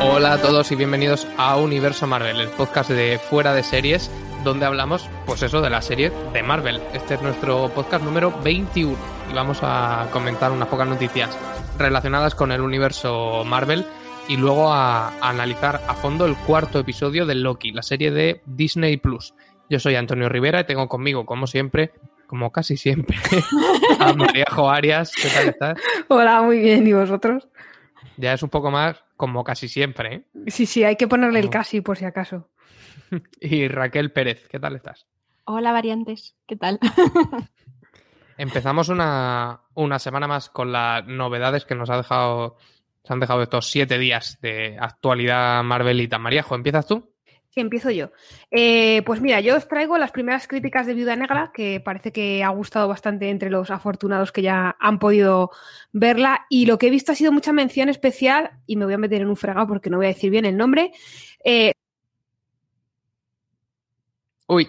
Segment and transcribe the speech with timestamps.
[0.00, 4.08] Hola a todos y bienvenidos a Universo Marvel, el podcast de Fuera de Series,
[4.44, 6.80] donde hablamos, pues eso, de la serie de Marvel.
[6.94, 8.96] Este es nuestro podcast número 21
[9.28, 11.36] y vamos a comentar unas pocas noticias
[11.78, 13.84] relacionadas con el universo Marvel
[14.28, 18.98] y luego a, analizar a fondo el cuarto episodio de Loki, la serie de Disney
[18.98, 19.34] Plus.
[19.68, 21.90] Yo soy Antonio Rivera y tengo conmigo, como siempre,
[22.28, 23.18] como casi siempre,
[23.98, 25.12] a María Arias.
[25.20, 25.78] ¿Qué tal estás?
[26.06, 26.86] Hola, muy bien.
[26.86, 27.48] ¿Y vosotros?
[28.16, 30.14] Ya es un poco más como casi siempre.
[30.14, 30.24] ¿eh?
[30.46, 32.48] Sí, sí, hay que ponerle el casi por si acaso.
[33.40, 35.06] y Raquel Pérez, ¿qué tal estás?
[35.44, 36.78] Hola, variantes, ¿qué tal?
[38.36, 42.56] Empezamos una, una, semana más con las novedades que nos ha dejado,
[43.02, 46.18] se han dejado estos siete días de actualidad Marvelita.
[46.18, 47.10] Maríajo, ¿empiezas tú?
[47.60, 48.10] Empiezo yo.
[48.50, 52.42] Eh, pues mira, yo os traigo las primeras críticas de Viuda Negra, que parece que
[52.42, 55.50] ha gustado bastante entre los afortunados que ya han podido
[55.92, 56.46] verla.
[56.48, 59.22] Y lo que he visto ha sido mucha mención especial, y me voy a meter
[59.22, 60.92] en un fregado porque no voy a decir bien el nombre.
[61.44, 61.72] Eh...
[64.46, 64.68] Uy,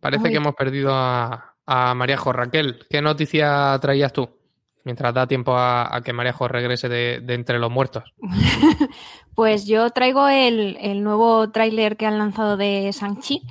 [0.00, 0.30] parece Uy.
[0.30, 2.32] que hemos perdido a, a Maríajo.
[2.32, 4.41] Raquel, ¿qué noticia traías tú?
[4.84, 8.12] Mientras da tiempo a, a que Maríajo regrese de, de, entre los muertos.
[9.34, 13.42] pues yo traigo el, el nuevo tráiler que han lanzado de Shang-Chi,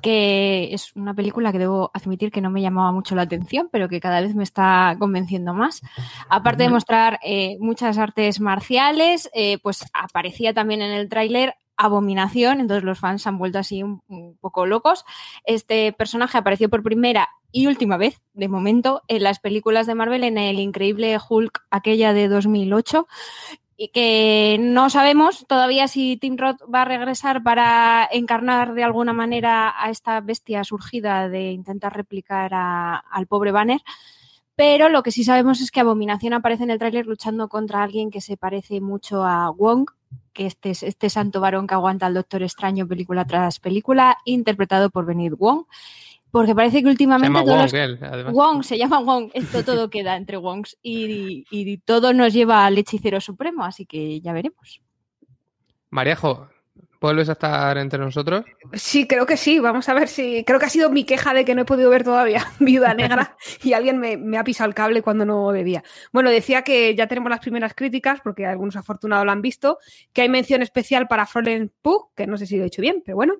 [0.00, 3.88] que es una película que debo admitir que no me llamaba mucho la atención, pero
[3.88, 5.82] que cada vez me está convenciendo más.
[6.28, 12.60] Aparte de mostrar eh, muchas artes marciales, eh, pues aparecía también en el tráiler abominación,
[12.60, 14.02] entonces los fans se han vuelto así un,
[14.40, 15.04] poco locos.
[15.44, 20.24] Este personaje apareció por primera y última vez, de momento, en las películas de Marvel,
[20.24, 23.06] en el increíble Hulk, aquella de 2008,
[23.76, 29.12] y que no sabemos todavía si Tim Roth va a regresar para encarnar de alguna
[29.12, 33.80] manera a esta bestia surgida de intentar replicar al pobre Banner.
[34.56, 38.10] Pero lo que sí sabemos es que Abominación aparece en el tráiler luchando contra alguien
[38.10, 39.88] que se parece mucho a Wong,
[40.32, 44.90] que este es este santo varón que aguanta al Doctor Extraño película tras película, interpretado
[44.90, 45.64] por Benedict Wong.
[46.30, 47.38] Porque parece que últimamente.
[47.38, 48.32] Se llama Wong, él, además.
[48.34, 49.30] Wong, se llama Wong.
[49.32, 53.86] Esto todo queda entre Wongs y, y, y, todo nos lleva al hechicero supremo, así
[53.86, 54.82] que ya veremos.
[55.90, 56.48] Maríajo,
[57.00, 58.44] ¿vuelves a estar entre nosotros?
[58.72, 59.58] Sí, creo que sí.
[59.58, 60.44] Vamos a ver si.
[60.44, 63.36] Creo que ha sido mi queja de que no he podido ver todavía Viuda Negra
[63.62, 65.82] y alguien me, me, ha pisado el cable cuando no debía.
[66.12, 69.78] Bueno, decía que ya tenemos las primeras críticas, porque algunos afortunados lo han visto,
[70.12, 73.02] que hay mención especial para Florence Pugh, que no sé si lo he hecho bien,
[73.04, 73.34] pero bueno.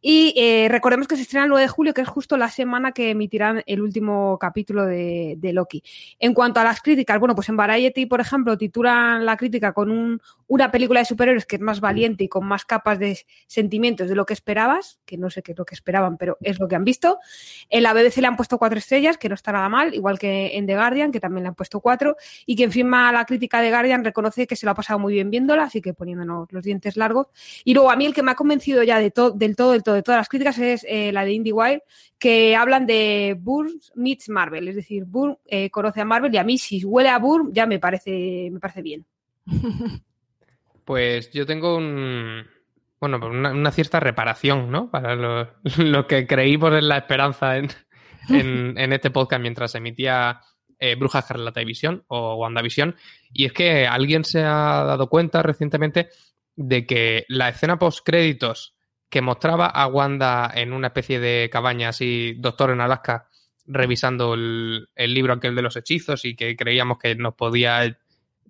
[0.00, 2.92] Y eh, recordemos que se estrena el 9 de julio, que es justo la semana
[2.92, 5.82] que emitirán el último capítulo de, de Loki.
[6.18, 9.90] En cuanto a las críticas, bueno, pues en Variety, por ejemplo, titulan la crítica con
[9.90, 13.03] un, una película de superhéroes que es más valiente y con más capas de
[13.46, 16.58] sentimientos de lo que esperabas, que no sé qué es lo que esperaban, pero es
[16.58, 17.18] lo que han visto.
[17.68, 20.56] En la BBC le han puesto cuatro estrellas, que no está nada mal, igual que
[20.56, 22.16] en The Guardian, que también le han puesto cuatro,
[22.46, 25.30] y quien firma la crítica de Guardian reconoce que se lo ha pasado muy bien
[25.30, 27.28] viéndola, así que poniéndonos los dientes largos.
[27.64, 29.82] Y luego a mí el que me ha convencido ya de to del todo, del
[29.82, 31.82] todo, de todas las críticas es eh, la de IndieWire,
[32.18, 36.44] que hablan de Bourne meets Marvel, es decir, Bourne eh, conoce a Marvel y a
[36.44, 39.04] mí si huele a Bourne ya me parece, me parece bien.
[40.84, 42.44] Pues yo tengo un,
[43.08, 44.90] bueno, una, una, cierta reparación, ¿no?
[44.90, 47.68] Para lo, lo, que creímos en la esperanza en,
[48.28, 50.40] en, en este podcast mientras emitía
[50.78, 52.96] eh, Bruja Escarlata y Visión o WandaVision.
[53.32, 56.08] Y es que alguien se ha dado cuenta recientemente
[56.56, 58.74] de que la escena post-créditos
[59.10, 63.28] que mostraba a Wanda en una especie de cabaña así, doctor en Alaska,
[63.66, 67.84] revisando el, el libro aquel de los hechizos y que creíamos que nos podía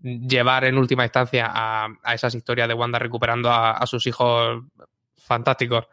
[0.04, 4.62] llevar en última instancia a, esas historias de Wanda recuperando a, sus hijos
[5.16, 5.86] fantásticos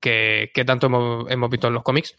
[0.00, 2.16] que, tanto hemos, hemos, visto en los cómics,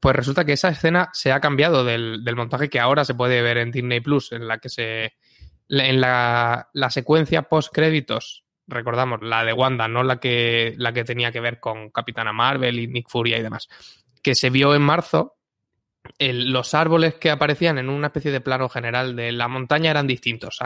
[0.00, 3.58] pues resulta que esa escena se ha cambiado del, montaje que ahora se puede ver
[3.58, 5.14] en Disney Plus, en la que se.
[5.68, 11.04] En la, la secuencia post créditos, recordamos, la de Wanda, no la que, la que
[11.04, 13.68] tenía que ver con Capitana Marvel y Nick Fury y demás,
[14.22, 15.35] que se vio en marzo
[16.18, 20.58] los árboles que aparecían en una especie de plano general de la montaña eran distintos.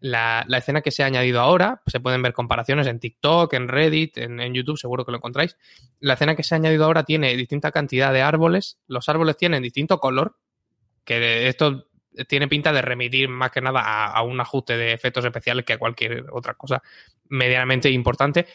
[0.00, 4.18] La, escena que se ha añadido ahora, se pueden ver comparaciones en TikTok, en Reddit,
[4.18, 5.56] en, YouTube, seguro que lo encontráis.
[6.00, 9.62] La escena que se ha añadido ahora tiene distinta cantidad de árboles, los árboles tienen
[9.62, 10.36] distinto color,
[11.04, 11.88] que esto
[12.26, 15.78] tiene pinta de remitir más que nada a, un ajuste de efectos especiales que a
[15.78, 16.82] cualquier otra cosa
[17.28, 18.46] medianamente importante.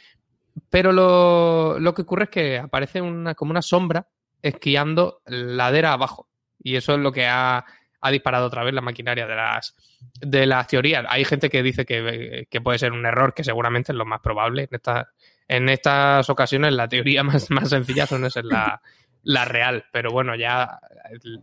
[0.70, 3.00] Pero lo, que ocurre es que aparece
[3.36, 4.08] como una sombra
[4.44, 6.28] esquiando ladera abajo.
[6.62, 7.66] Y eso es lo que ha,
[8.02, 9.76] ha disparado otra vez la maquinaria de las,
[10.22, 11.06] de las teorías.
[11.10, 14.20] Hay gente que dice que, que, puede ser un error, que seguramente es lo más
[14.22, 14.64] probable.
[14.64, 15.10] En, esta,
[15.48, 18.82] en estas ocasiones la teoría más, más sencilla suele ser la,
[19.24, 19.86] la real.
[19.92, 20.80] Pero bueno, ya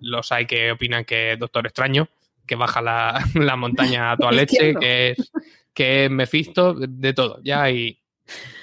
[0.01, 2.09] los hay que opinan que es Doctor Extraño,
[2.47, 5.33] que baja la, la montaña a toda leche, que es,
[5.73, 7.41] que es Mephisto, de todo.
[7.43, 7.99] Ya hay,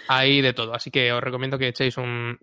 [0.07, 0.75] hay de todo.
[0.75, 2.38] Así que os recomiendo que echéis un,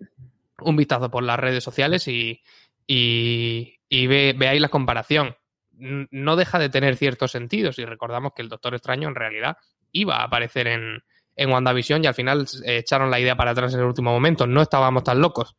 [0.65, 2.41] un vistazo por las redes sociales y,
[2.87, 5.35] y, y ve, veáis la comparación.
[5.71, 9.57] No deja de tener cierto sentido si recordamos que el Doctor Extraño en realidad
[9.91, 11.03] iba a aparecer en,
[11.35, 14.47] en WandaVision y al final echaron la idea para atrás en el último momento.
[14.47, 15.55] No estábamos tan locos.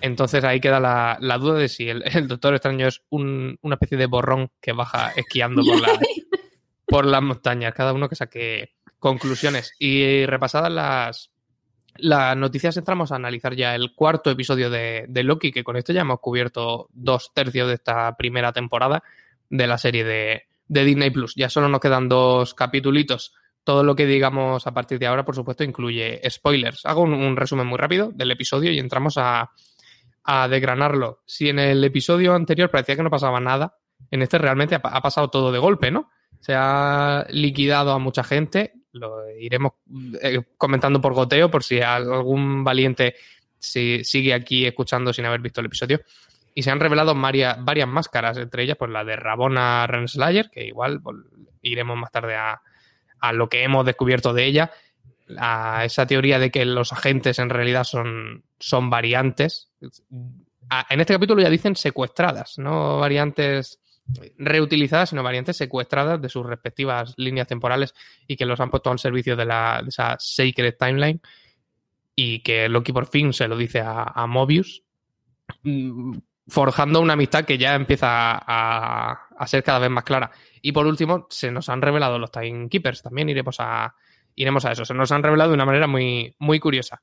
[0.00, 3.74] Entonces ahí queda la, la duda de si el, el, Doctor Extraño es un, una
[3.74, 5.98] especie de borrón que baja esquiando por, la,
[6.86, 7.74] por las montañas.
[7.74, 9.72] Cada uno que saque conclusiones.
[9.78, 11.30] Y repasadas las,
[12.02, 15.92] las noticias entramos a analizar ya el cuarto episodio de, de, Loki, que con esto
[15.92, 19.02] ya hemos cubierto dos tercios de esta primera temporada
[19.48, 21.34] de la serie de, de Disney Plus.
[21.34, 23.34] Ya solo nos quedan dos capitulitos.
[23.64, 26.86] Todo lo que digamos a partir de ahora, por supuesto, incluye spoilers.
[26.86, 29.50] Hago un, resumen muy rápido del episodio y entramos a,
[30.24, 31.22] a, desgranarlo.
[31.26, 33.76] Si en el episodio anterior parecía que no pasaba nada,
[34.10, 36.08] en este realmente ha pasado todo de golpe, ¿no?
[36.38, 39.72] Se ha liquidado a mucha gente, lo iremos
[40.22, 43.14] eh, comentando por goteo por si algún valiente
[43.58, 46.00] si, sigue aquí escuchando sin haber visto el episodio.
[46.54, 50.64] Y se han revelado varias, varias máscaras, entre ellas pues la de Rabona Renslayer, que
[50.64, 51.16] igual pues,
[51.62, 52.60] iremos más tarde a,
[53.20, 54.72] a, lo que hemos descubierto de ella,
[55.38, 59.70] a esa teoría de que los agentes en realidad son, son variantes.
[59.80, 63.80] En este capítulo ya dicen secuestradas, no variantes
[64.38, 67.94] reutilizadas, sino variantes secuestradas de sus respectivas líneas temporales
[68.26, 71.20] y que los han puesto al servicio de, la, de esa Sacred Timeline
[72.14, 74.82] y que Loki por fin se lo dice a, a Mobius,
[75.62, 76.18] mm,
[76.48, 80.30] forjando una amistad que ya empieza a, a, ser cada vez más clara.
[80.60, 83.94] Y por último, se nos han revelado los Timekeepers, también iremos a,
[84.34, 87.02] iremos a eso, se nos han revelado de una manera muy, muy curiosa.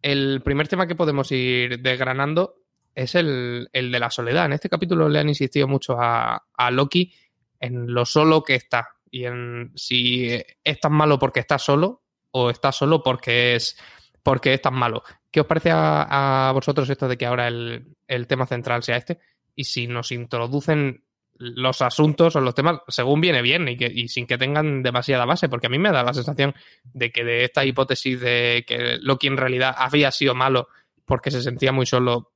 [0.00, 2.61] El primer tema que podemos ir desgranando
[2.94, 4.46] es el, el, de la soledad.
[4.46, 7.12] En este capítulo le han insistido mucho a, a, Loki
[7.60, 10.28] en lo solo que está y en si
[10.64, 13.76] es tan malo porque está solo o está solo porque es,
[14.22, 15.02] porque es tan malo.
[15.30, 18.96] ¿Qué os parece a, a vosotros esto de que ahora el, el, tema central sea
[18.96, 19.18] este?
[19.54, 21.04] Y si nos introducen
[21.38, 25.24] los asuntos o los temas según viene bien y, que, y sin que tengan demasiada
[25.24, 26.54] base, porque a mí me da la sensación
[26.92, 30.68] de que de esta hipótesis de que Loki en realidad había sido malo
[31.04, 32.31] porque se sentía muy solo,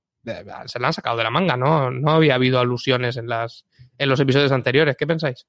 [0.67, 1.91] se la han sacado de la manga, ¿no?
[1.91, 3.65] No había habido alusiones en, las,
[3.99, 4.97] en los episodios anteriores.
[4.97, 5.47] ¿Qué pensáis?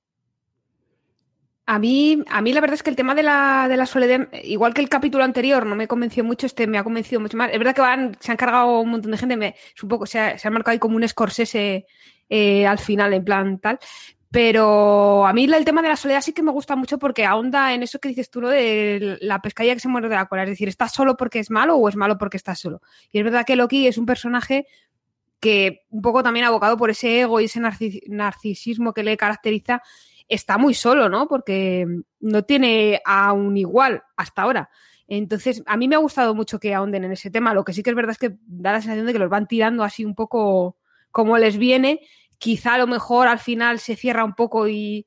[1.65, 4.29] A mí, a mí la verdad es que el tema de la, de la soledad,
[4.44, 7.51] igual que el capítulo anterior, no me convenció mucho, este me ha convencido mucho más.
[7.51, 9.56] Es verdad que van, se han cargado un montón de gente, me,
[9.88, 11.85] poco, se, se ha marcado ahí como un Scorsese
[12.29, 13.79] eh, al final, en plan tal.
[14.29, 17.74] Pero a mí el tema de la soledad sí que me gusta mucho porque ahonda
[17.74, 18.50] en eso que dices tú, ¿no?
[18.50, 20.44] De la pescadilla que se muere de la cola.
[20.44, 22.81] Es decir, ¿estás solo porque es malo o es malo porque estás solo?
[23.12, 24.68] Y es verdad que Loki es un personaje
[25.39, 29.81] que un poco también abocado por ese ego y ese narcis narcisismo que le caracteriza,
[30.27, 31.27] está muy solo, ¿no?
[31.27, 31.85] Porque
[32.19, 34.69] no tiene a un igual hasta ahora.
[35.07, 37.53] Entonces, a mí me ha gustado mucho que ahonden en ese tema.
[37.53, 39.48] Lo que sí que es verdad es que da la sensación de que los van
[39.48, 40.77] tirando así un poco
[41.12, 42.01] como les viene.
[42.38, 45.06] Quizá a lo mejor al final se cierra un poco y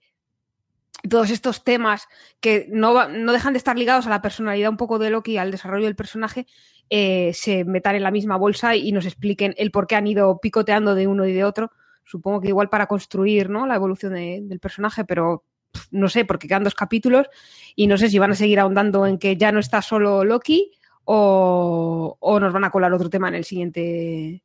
[1.09, 2.09] todos estos temas
[2.41, 5.51] que no, no dejan de estar ligados a la personalidad un poco de Loki, al
[5.51, 6.47] desarrollo del personaje,
[6.91, 10.41] eh, se metan en la misma bolsa y nos expliquen el por qué han ido
[10.41, 11.71] picoteando de uno y de otro.
[12.05, 13.67] Supongo que igual para construir ¿no?
[13.67, 15.45] la evolución de, del personaje, pero
[15.93, 17.29] no sé, porque quedan dos capítulos
[17.77, 20.73] y no sé si van a seguir ahondando en que ya no está solo Loki
[21.05, 24.43] o, o nos van a colar otro tema en el siguiente,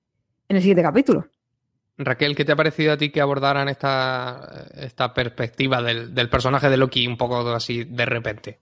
[0.48, 1.28] en el siguiente capítulo.
[1.98, 6.70] Raquel, ¿qué te ha parecido a ti que abordaran esta, esta perspectiva del, del, personaje
[6.70, 8.60] de Loki un poco así de repente?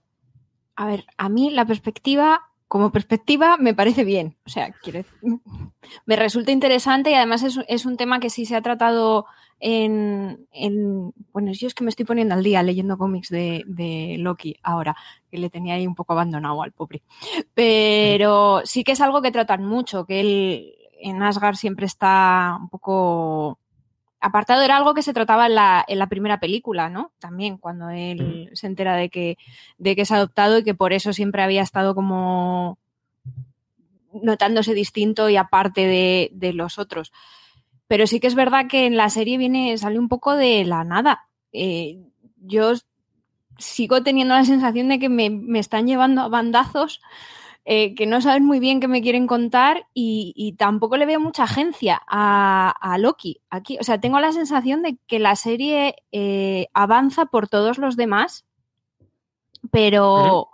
[0.76, 4.36] A ver, a mí la perspectiva, como perspectiva, me parece bien.
[4.46, 5.18] O sea, quiero decir,
[6.06, 9.26] me resulta interesante y además es, es, un tema que sí se ha tratado
[9.58, 14.16] en, en, Bueno, yo es que me estoy poniendo al día leyendo cómics de, de
[14.18, 14.96] Loki ahora,
[15.30, 17.02] que le tenía ahí un poco abandonado al pobre.
[17.54, 20.73] Pero sí que es algo que tratan mucho, que él
[21.04, 23.58] en Asgard siempre está un poco
[24.20, 24.62] apartado.
[24.62, 27.12] Era algo que se trataba en la, en la primera película, ¿no?
[27.18, 29.36] También, cuando él se entera de que,
[29.76, 32.78] de que es adoptado y que por eso siempre había estado como
[34.14, 37.12] notándose distinto y aparte de, de los otros.
[37.86, 40.84] pero sí que es verdad que en la serie viene, sale un poco de la
[40.84, 41.28] nada.
[41.52, 41.98] Eh,
[42.40, 42.72] yo
[43.58, 47.00] sigo teniendo la sensación de que me, me están llevando a bandazos
[47.66, 51.44] eh, que no saben muy bien qué me quieren contar y, tampoco le veo mucha
[51.44, 53.78] agencia a, Loki aquí.
[53.80, 58.44] O sea, tengo la sensación de que la serie eh, avanza por todos los demás,
[59.70, 60.50] pero...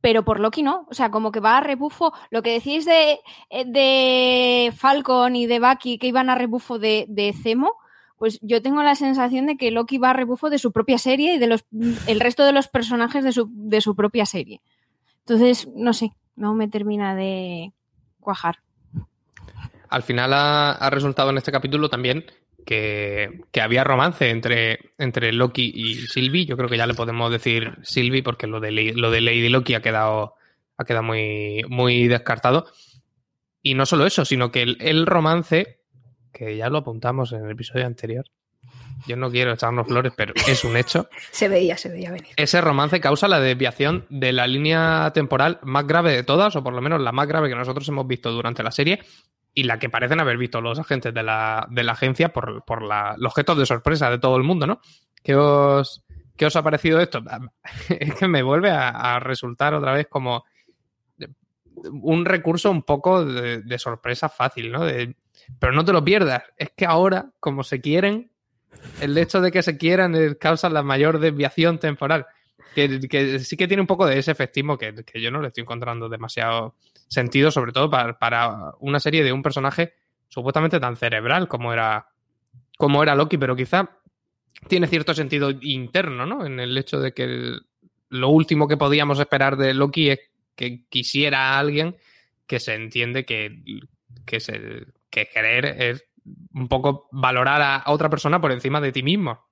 [0.00, 2.12] Pero por Loki no, o sea, como que va a rebufo.
[2.28, 7.06] Lo que decís de, eh, de Falcon y de Bucky que iban a rebufo de,
[7.08, 7.76] de Zemo,
[8.18, 11.36] pues yo tengo la sensación de que Loki va a rebufo de su propia serie
[11.36, 11.64] y de los
[12.06, 14.60] el resto de los personajes de su, de su propia serie.
[15.26, 17.72] Entonces, no sé, no me termina de
[18.20, 18.56] cuajar.
[19.88, 22.26] Al final ha, resultado en este capítulo también
[22.66, 26.44] que, había romance entre, entre Loki y Sylvie.
[26.44, 29.74] Yo creo que ya le podemos decir Sylvie porque lo de, lo de Lady Loki
[29.74, 30.34] ha quedado,
[30.76, 32.66] ha quedado muy, muy descartado.
[33.62, 35.80] Y no solo eso, sino que el romance,
[36.32, 38.26] que ya lo apuntamos en el episodio anterior,
[39.06, 41.08] yo no quiero echarnos flores, pero es un hecho.
[41.30, 42.28] se veía, se veía venir.
[42.36, 46.74] Ese romance causa la desviación de la línea temporal más grave de todas, o por
[46.74, 49.00] lo menos la más grave que nosotros hemos visto durante la serie,
[49.54, 53.32] y la que parecen haber visto los agentes de la, agencia por, por la, los
[53.32, 54.80] objetos de sorpresa de todo el mundo, ¿no?
[55.22, 56.04] ¿Qué os,
[56.36, 57.22] qué os ha parecido esto?
[57.88, 60.44] Es que me vuelve a, resultar otra vez como
[61.76, 64.82] un recurso un poco de, sorpresa fácil, ¿no?
[65.58, 66.42] pero no te lo pierdas.
[66.56, 68.30] Es que ahora, como se quieren,
[69.00, 72.26] el hecho de que se quieran causa la mayor desviación temporal.
[72.74, 76.08] Que, sí que tiene un poco de ese efectismo que, yo no le estoy encontrando
[76.08, 76.74] demasiado
[77.06, 79.94] sentido, sobre todo para, una serie de un personaje
[80.28, 82.08] supuestamente tan cerebral como era,
[82.76, 83.96] como era Loki, pero quizá
[84.68, 86.44] tiene cierto sentido interno, ¿no?
[86.44, 87.58] En el hecho de que
[88.08, 90.20] lo último que podíamos esperar de Loki es
[90.56, 91.96] que quisiera a alguien
[92.46, 93.62] que se entiende que,
[94.24, 94.38] que,
[95.10, 96.04] que querer es
[96.54, 99.46] un poco valorar a, otra persona por encima de ti mismo.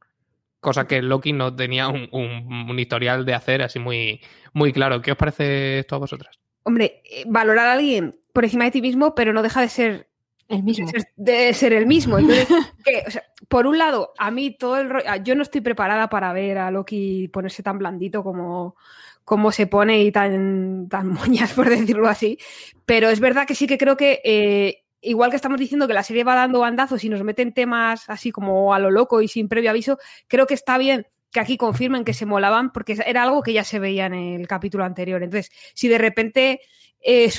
[0.61, 4.21] Cosa que Loki no tenía un, historial de hacer así muy,
[4.53, 5.03] muy claro.
[5.03, 6.39] ¿Qué os parece esto a vosotras?
[6.63, 10.09] Hombre, eh, valorar a alguien por encima de ti mismo, pero no deja de ser
[10.49, 10.87] el mismo.
[11.17, 12.19] De ser, el mismo.
[12.19, 12.47] Entonces,
[13.49, 15.07] por un lado, a mí todo el rollo.
[15.25, 18.77] Yo no estoy preparada para ver a Loki ponerse tan blandito como,
[19.25, 22.39] como se pone y tan, tan moñas, por decirlo así.
[22.85, 26.03] Pero es verdad que sí que creo que eh, igual que estamos diciendo que la
[26.03, 29.49] serie va dando bandazos y nos meten temas así como a lo loco y sin
[29.49, 33.43] previo aviso, creo que está bien que aquí confirmen que se molaban porque era algo
[33.43, 35.23] que ya se veía en el capítulo anterior.
[35.23, 36.61] Entonces, si de repente...
[37.01, 37.33] Eh,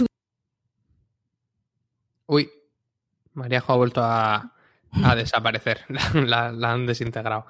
[2.26, 2.50] Uy,
[3.34, 4.52] María ha vuelto a,
[5.16, 5.86] desaparecer.
[6.14, 7.46] La, han desintegrado.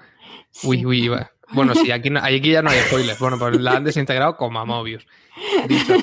[0.64, 1.10] Uy, uy,
[1.52, 3.20] Bueno, sí, aquí, aquí ya no hay spoilers.
[3.20, 5.08] Bueno, pues la han desintegrado como a Mobius.
[5.68, 5.96] Dicho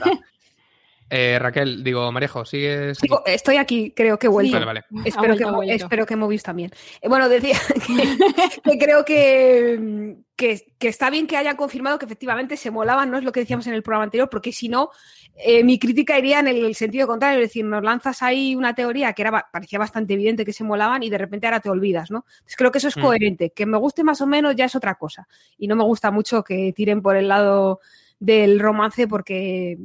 [1.10, 2.98] eh, Raquel, digo, Marejo, ¿sigues?
[3.26, 4.56] estoy aquí, creo que he vuelto.
[5.04, 6.70] Espero, que, espero que hemos también.
[7.02, 7.58] Eh, bueno, decía
[8.64, 13.24] que, creo que, que, está bien que hayan confirmado que efectivamente se molaban, no es
[13.24, 14.90] lo que decíamos en el programa anterior, porque si no,
[15.34, 19.12] eh, mi crítica iría en el sentido contrario, es decir, nos lanzas ahí una teoría
[19.12, 22.24] que era, parecía bastante evidente que se molaban y de repente ahora te olvidas, ¿no?
[22.28, 23.00] Entonces creo que eso es mm.
[23.00, 23.50] coherente.
[23.50, 25.26] Que me guste más o menos ya es otra cosa.
[25.58, 27.80] Y no me gusta mucho que tiren por el lado
[28.20, 29.76] del romance porque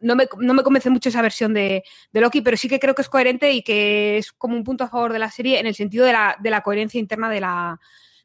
[0.00, 3.52] no, me, convence mucho esa versión de, Loki, pero sí que creo que es coherente
[3.52, 6.12] y que es como un punto a favor de la serie en el sentido de
[6.12, 7.80] la, coherencia interna de la,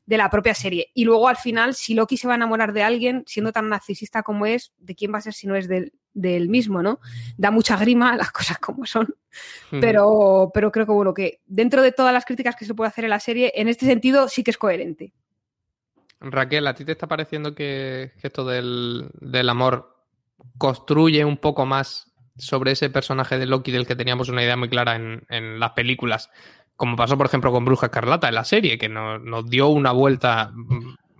[0.06, 0.92] de la propia serie.
[0.94, 4.24] Y luego al final, si Loki se va a enamorar de alguien, siendo tan narcisista
[4.24, 5.92] como es, ¿de quién va a ser si no es del,
[6.50, 7.00] mismo, no?
[7.38, 9.14] Da mucha grima las cosas como son.
[9.70, 13.04] Pero, pero creo que bueno, que dentro de todas las críticas que se puede hacer
[13.06, 15.14] en la serie, en este sentido sí que es coherente.
[16.20, 20.01] Raquel, ¿a ti te está pareciendo que, esto del, del amor
[20.58, 24.70] construye un poco más sobre ese personaje de Loki del que teníamos una idea muy
[24.70, 26.30] clara en, las películas,
[26.76, 30.52] como pasó por ejemplo con Bruja Escarlata en la serie, que nos, dio una vuelta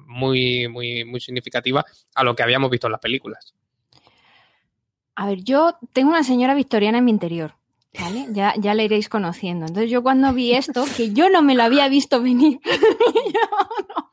[0.08, 1.86] muy, muy, muy significativa
[2.16, 3.54] a lo que habíamos visto en las películas.
[5.16, 7.56] A ver, yo tengo una señora victoriana en mi interior.
[8.00, 8.28] ¿Vale?
[8.30, 9.66] Ya, ya la iréis conociendo.
[9.66, 13.40] Entonces yo cuando vi esto, que yo no me lo había visto venir, yo
[13.90, 14.11] no,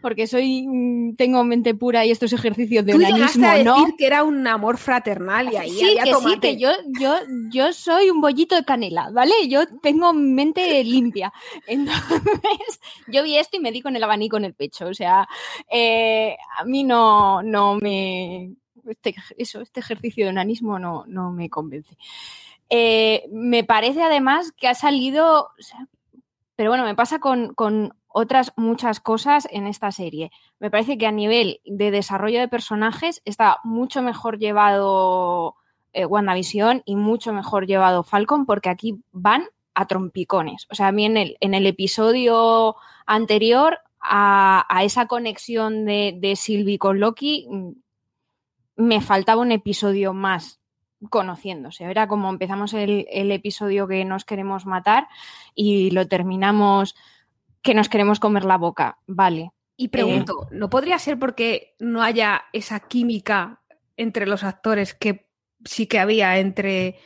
[0.00, 4.22] porque soy mm, tengo mente pura y estos ejercicios de humanismo, a decir que era
[4.22, 7.14] un amor fraternal y ahí sí, había que Sí, que yo, yo,
[7.50, 9.32] yo soy un bollito de canela, ¿vale?
[9.48, 11.32] Yo tengo mente limpia.
[11.66, 14.86] Entonces, yo vi esto y me di con el abanico en el pecho.
[14.86, 15.28] O sea,
[15.70, 18.54] eh, a mí no, no me...
[18.86, 21.96] Este, eso, este ejercicio de humanismo no, no me convence.
[22.70, 25.48] Eh, me parece además que ha salido...
[26.58, 30.32] pero bueno, me pasa con, con otras muchas cosas en esta serie.
[30.58, 35.54] Me parece que a nivel de desarrollo de personajes está mucho mejor llevado
[35.92, 40.66] eh, WandaVision y mucho mejor llevado Falcon porque aquí van a trompicones.
[40.68, 42.74] O sea, a mí en el, en el episodio
[43.06, 47.70] anterior a, esa conexión de, de Sylvie con Loki mm,
[48.78, 50.58] me faltaba un episodio más
[51.10, 51.84] conociéndose.
[51.84, 55.08] Era como empezamos el, episodio que nos queremos matar
[55.54, 56.94] y lo terminamos
[57.62, 58.98] que nos queremos comer la boca.
[59.06, 59.52] Vale.
[59.76, 63.60] Y pregunto, ¿no podría ser porque no haya esa química
[63.96, 65.28] entre los actores que
[65.64, 66.98] sí que había entre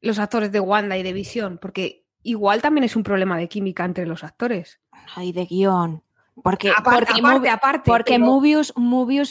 [0.00, 1.58] los actores de Wanda y de Visión?
[1.62, 4.80] Porque igual también es un problema de química entre los actores.
[5.14, 6.02] Ay, de guion.
[6.42, 8.72] Porque, aparte, porque, aparte, porque Mobius,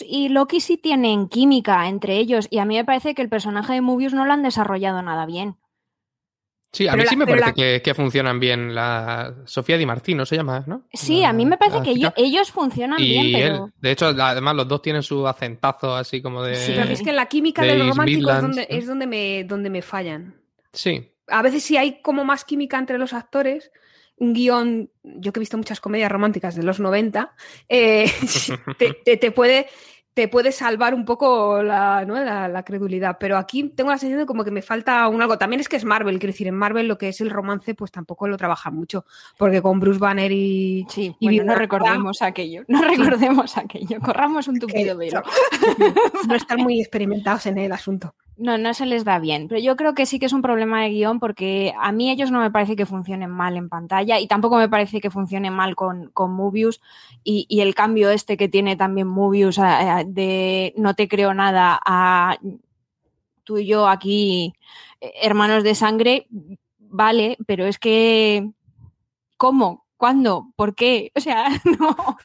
[0.07, 3.73] y Loki sí tienen química entre ellos y a mí me parece que el personaje
[3.73, 5.57] de Mobius no lo han desarrollado nada bien.
[6.71, 8.73] Sí, a mí sí me parece que, funcionan bien.
[8.73, 10.83] La Sofía Di Martino se llama, ¿no?
[10.93, 13.71] Sí, a mí me parece que ellos, funcionan bien, pero...
[13.77, 16.55] de hecho, además los dos tienen su acentazo así como de...
[16.55, 19.69] Sí, pero es que la química de, los románticos es, donde, es donde, me, donde
[19.69, 20.35] me fallan.
[20.71, 21.11] Sí.
[21.27, 23.71] A veces sí hay como más química entre los actores,
[24.21, 27.33] un guion, yo que he visto muchas comedias románticas de los 90,
[27.67, 28.05] eh,
[29.19, 29.65] te, puede,
[30.13, 33.17] te puede salvar un poco la, la, credulidad.
[33.19, 35.39] Pero aquí tengo la sensación de como que me falta un algo.
[35.39, 37.91] También es que es Marvel, quiero decir, en Marvel lo que es el romance, pues
[37.91, 39.05] tampoco lo trabaja mucho.
[39.39, 40.85] Porque con Bruce Banner y.
[40.87, 42.63] Sí, no recordemos aquello.
[42.67, 43.99] No recordemos aquello.
[44.01, 45.23] Corramos un tupido velo.
[46.27, 48.13] No están muy experimentados en el asunto.
[48.37, 50.81] No, no se les da bien, pero yo creo que sí que es un problema
[50.81, 54.27] de guion porque a mí ellos no me parece que funcionen mal en pantalla y
[54.27, 56.81] tampoco me parece que funcionen mal con, con Mobius
[57.23, 62.37] y, el cambio este que tiene también Mobius de no te creo nada a
[63.43, 64.53] tú y yo aquí
[65.01, 66.27] eh, hermanos de sangre,
[66.79, 68.49] vale, pero es que
[69.37, 69.80] ¿cómo?
[70.01, 70.51] ¿Cuándo?
[70.55, 71.11] ¿Por qué?
[71.15, 71.47] O sea,
[71.79, 72.17] no,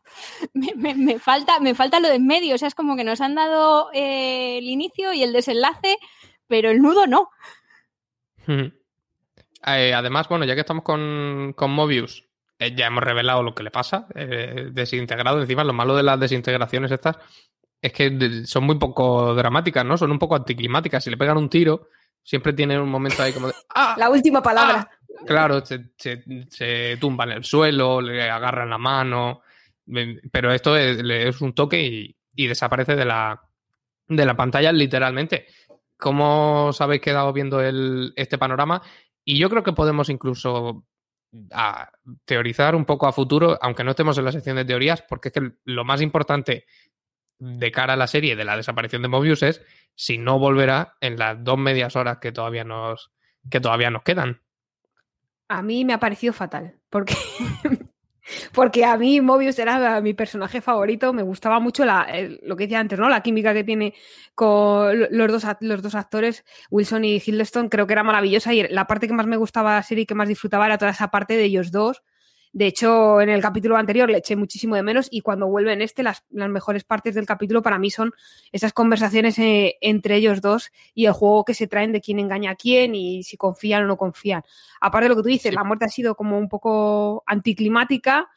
[0.55, 2.55] me, falta, me falta lo de en medio.
[2.55, 5.99] O sea, es como que nos han dado eh, el inicio y el desenlace,
[6.47, 7.29] pero el nudo no.
[8.47, 12.25] Eh, además, bueno, ya que estamos con, con Mobius,
[12.59, 14.07] eh, ya hemos revelado lo que le pasa,
[14.73, 15.39] desintegrado.
[15.43, 17.19] Encima, lo malo de las desintegraciones estas
[17.83, 19.99] es que son muy poco dramáticas, ¿no?
[19.99, 21.05] Son un poco anticlimáticas.
[21.05, 21.89] Si le pegan un tiro,
[22.23, 23.55] siempre tiene un momento ahí como de...
[23.75, 23.97] ¡Ah!
[23.99, 24.89] La última palabra.
[24.91, 24.96] ¡Ah!
[25.25, 29.43] Claro, se, tumba en el suelo, le agarran la mano,
[30.31, 33.41] pero esto es, un toque y, desaparece de la,
[34.09, 35.47] de la pantalla literalmente.
[35.97, 38.83] ¿Cómo os habéis quedado viendo el, este panorama?
[39.25, 40.87] Y yo creo que podemos incluso
[42.25, 45.35] teorizar un poco a futuro, aunque no estemos en la sección de teorías, porque es
[45.35, 46.67] que lo más importante
[47.39, 49.63] de cara a la serie de la desaparición de Mobius es
[49.95, 53.13] si no volverá en las dos medias horas que todavía nos,
[53.51, 54.46] que todavía nos quedan
[55.49, 57.15] a mí me ha parecido fatal, porque,
[58.53, 62.07] porque a mí Mobius era mi personaje favorito, me gustaba mucho la,
[62.43, 63.09] lo que decía antes, ¿no?
[63.09, 63.95] La química que tiene
[64.35, 68.87] con los dos, los dos actores, Wilson y Hiddleston, creo que era maravillosa y la
[68.87, 71.11] parte que más me gustaba de la serie y que más disfrutaba era toda esa
[71.11, 72.03] parte de ellos dos,
[72.57, 75.83] de hecho, en el capítulo anterior le eché muchísimo de menos y cuando vuelve en
[75.83, 78.15] este, las, mejores partes del capítulo para mí son
[78.51, 82.53] esas conversaciones eh, entre ellos dos y el juego que se traen de quién engaña
[82.53, 84.43] a quién y si confían o no confían.
[84.81, 88.31] Aparte de lo que tú dices, la muerte ha sido como un poco anticlimática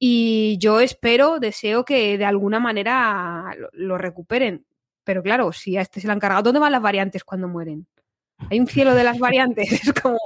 [0.00, 4.66] y yo espero, deseo que de alguna manera lo, recuperen.
[5.04, 7.86] Pero claro, si a este se le han cargado, ¿dónde van las variantes cuando mueren?
[8.48, 9.68] Hay un cielo de las variantes.
[9.90, 10.18] Es como,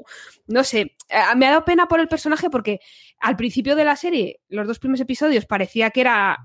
[0.47, 2.81] no sé, eh, me ha dado pena por el personaje porque
[3.19, 6.45] al principio de la serie, los dos primeros episodios, parecía que era,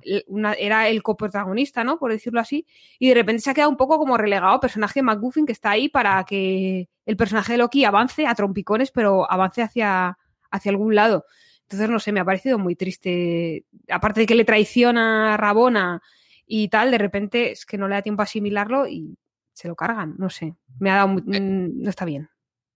[0.57, 1.99] era el coprotagonista, ¿no?
[1.99, 2.65] Por decirlo así.
[2.97, 5.89] Y de repente se ha quedado un poco como relegado, personaje McGuffin que está ahí
[5.89, 10.17] para que el personaje de Loki avance a trompicones, pero avance hacia,
[10.51, 11.25] hacia algún lado.
[11.63, 13.65] Entonces, no sé, me ha parecido muy triste.
[13.89, 16.01] Aparte de que le traiciona a Rabona
[16.47, 19.17] y tal, de repente es que no le da tiempo a asimilarlo y
[19.59, 20.55] se lo cargan, no sé.
[20.79, 21.17] Me ha dado.
[21.33, 22.29] Eh, mm, no está bien.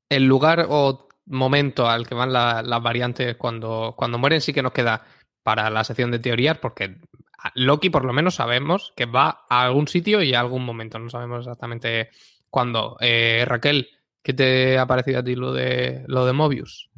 [0.09, 4.73] El lugar o momento al que van las variantes cuando, cuando mueren sí que nos
[4.73, 5.05] queda
[5.43, 6.97] para la sección de teorías, porque
[7.55, 10.99] Loki por lo menos sabemos que va a algún sitio y a algún momento.
[10.99, 12.09] No sabemos exactamente
[12.49, 12.97] cuándo.
[12.99, 13.87] Eh, Raquel,
[14.21, 16.89] ¿qué te ha parecido a ti lo de, lo de Mobius?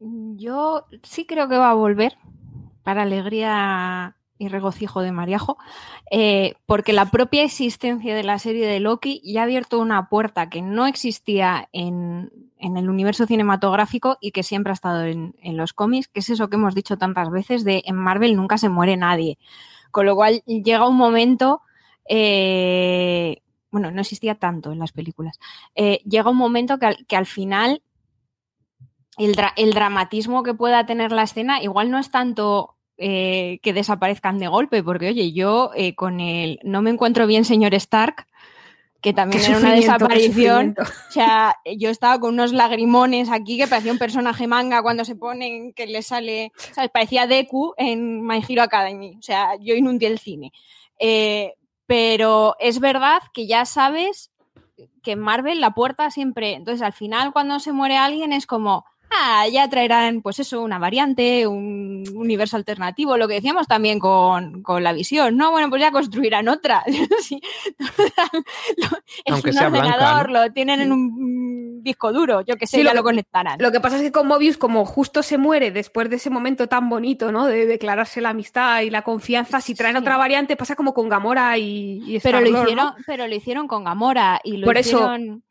[0.00, 2.16] Yo sí creo que va a volver,
[2.82, 5.58] para alegría y regocijo de Mariajo,
[6.10, 10.48] eh, porque la propia existencia de la serie de Loki ya ha abierto una puerta
[10.48, 16.08] que no existía en, el universo cinematográfico y que siempre ha estado en, los cómics,
[16.08, 19.38] que es eso que hemos dicho tantas veces de en Marvel nunca se muere nadie.
[19.90, 21.60] Con lo cual llega un momento,
[22.08, 25.38] eh, bueno, no existía tanto en las películas,
[25.74, 27.82] eh, llega un momento que al, que al final
[29.18, 34.38] el, el dramatismo que pueda tener la escena igual no es tanto eh, que desaparezcan
[34.38, 38.26] de golpe, porque oye, yo eh, con el no me encuentro bien, señor Stark,
[39.00, 40.76] que también Qué era una desaparición.
[40.78, 45.16] O sea, yo estaba con unos lagrimones aquí que parecía un personaje manga cuando se
[45.16, 46.90] ponen que le sale, ¿sabes?
[46.90, 49.16] Parecía Deku en My Hero Academy.
[49.18, 50.52] O sea, yo inundé el cine.
[50.98, 51.54] Eh,
[51.86, 54.30] pero es verdad que ya sabes
[55.02, 56.52] que en Marvel la puerta siempre.
[56.52, 58.84] Entonces, al final, cuando se muere alguien, es como.
[59.12, 64.62] Ah, ya traerán, pues eso, una variante, un universo alternativo, lo que decíamos también con,
[64.62, 65.50] con la visión, ¿no?
[65.50, 66.82] Bueno, pues ya construirán otra.
[67.20, 67.40] Sí.
[68.76, 68.88] Lo-
[69.24, 72.84] es un sea blanca, ordenador, lo tienen en un disco duro, yo que sé, Sí,
[72.84, 73.58] ya lo conectarán.
[73.60, 76.68] Lo que pasa es que con Mobius, como justo se muere después de ese momento
[76.68, 77.46] tan bonito, ¿no?
[77.46, 80.00] De declararse la amistad y la confianza, si traen Sí.
[80.02, 82.94] otra variante, pasa como con Gamora y, y pero lo hicieron, ¿no?
[83.06, 85.42] pero lo hicieron con Gamora y lo Por hicieron.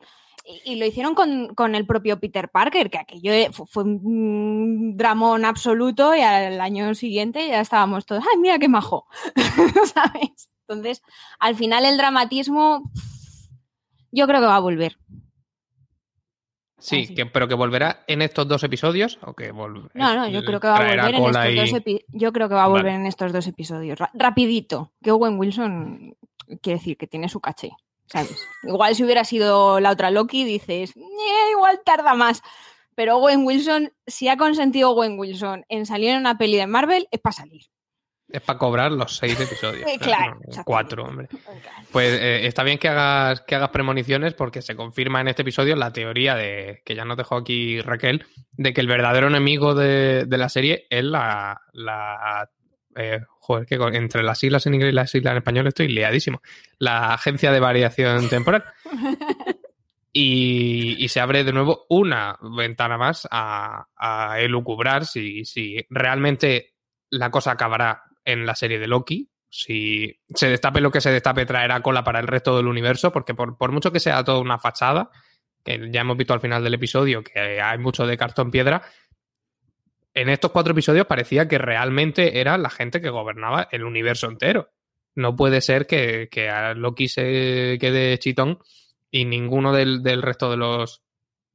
[0.65, 4.95] Y lo hicieron con, con el propio Peter Parker, que aquello eh, fu- fue, un
[4.97, 9.05] dramón absoluto y al año siguiente ya estábamos todos, ¡ay, mira qué majo!
[9.93, 10.49] ¿Sabes?
[10.67, 11.01] Entonces,
[11.39, 12.91] al final el dramatismo
[14.11, 14.97] yo creo que va a volver.
[16.81, 20.45] Sí, que, pero que volverá en estos dos episodios o que vol- No, no, yo
[20.45, 22.67] creo que va a volver en estos y- dos epi- yo creo que va a
[22.69, 22.95] volver Vale.
[22.95, 23.99] en estos dos episodios.
[23.99, 26.15] Ra- rapidito, que Owen Wilson
[26.61, 27.71] quiere decir que tiene su caché,
[28.11, 28.45] ¿sabes?
[28.63, 32.41] Igual si hubiera sido la otra Loki, dices, "Eh, igual tarda más.
[32.95, 37.07] Pero Owen Wilson, si ha consentido Owen Wilson en salir en una peli de Marvel,
[37.11, 37.61] es para salir.
[38.27, 39.87] Es para cobrar los seis episodios.
[39.89, 41.29] Eh, claro, No, cuatro, hombre.
[41.91, 45.75] Pues eh, está bien que hagas, que hagas premoniciones porque se confirma en este episodio
[45.77, 50.25] la teoría de, que ya nos dejó aquí Raquel, de que el verdadero enemigo de,
[50.25, 51.61] de la serie es la...
[51.71, 52.49] la
[52.95, 55.87] eh, joder, que con- entre las siglas en inglés y las siglas en español estoy
[55.89, 56.41] liadísimo.
[56.77, 58.63] La agencia de variación temporal.
[60.11, 66.73] Y, y se abre de nuevo una ventana más a, a elucubrar si, si realmente
[67.11, 69.29] la cosa acabará en la serie de Loki.
[69.49, 73.35] Si se destape lo que se destape, traerá cola para el resto del universo, porque
[73.35, 75.11] por, por mucho que sea toda una fachada,
[75.63, 78.81] que ya hemos visto al final del episodio que hay mucho de cartón piedra,
[80.13, 84.71] en estos cuatro episodios parecía que realmente era la gente que gobernaba el universo entero.
[85.15, 88.59] No puede ser que, que a Loki se quede chitón
[89.11, 91.03] y ninguno del, del resto de los,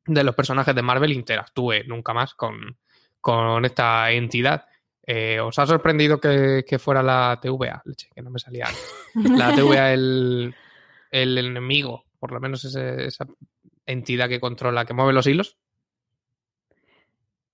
[0.07, 2.79] de los personajes de Marvel interactúe nunca más con,
[3.21, 4.67] con esta entidad.
[5.07, 7.83] Eh, ¿Os ha sorprendido que, que fuera la TVA?
[7.85, 8.67] Leche, que no me salía.
[9.15, 10.55] La TVA el,
[11.11, 13.27] el enemigo, por lo menos ese- esa
[13.87, 15.57] entidad que controla, que mueve los hilos.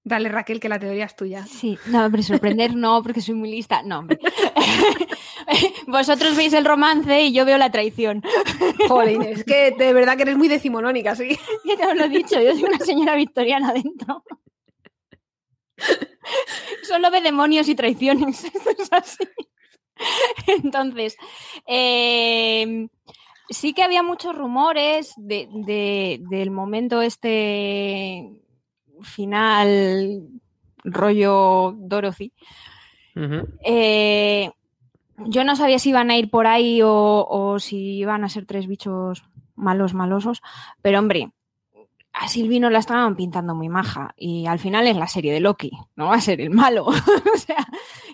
[0.03, 1.45] Dale, Raquel, que la teoría es tuya.
[1.47, 3.83] Sí, no, hombre, sorprender no, porque soy muy lista.
[3.83, 4.19] No, hombre.
[5.87, 8.23] Vosotros veis el romance y yo veo la traición.
[8.89, 11.39] Jolín, es que de verdad que eres muy decimonónica, sí.
[11.65, 14.25] Ya te lo he dicho, yo soy una señora victoriana dentro.
[16.83, 18.45] Solo ve demonios y traiciones.
[18.55, 19.25] Esto es así.
[20.47, 21.17] Entonces,
[21.67, 22.89] eh,
[23.51, 28.31] sí que había muchos rumores de, de- del momento este
[29.03, 30.23] final
[30.85, 32.33] rollo Dorothy.
[33.65, 34.51] Eh,
[35.27, 38.47] yo no sabía si iban a ir por ahí o, o si iban a ser
[38.47, 40.43] tres bichos malos, malosos,
[40.81, 41.31] pero hombre,
[42.13, 45.71] a Silvino la estaban pintando muy maja y al final es la serie de Loki,
[45.97, 46.85] no va a ser el malo.
[46.87, 47.67] o sea,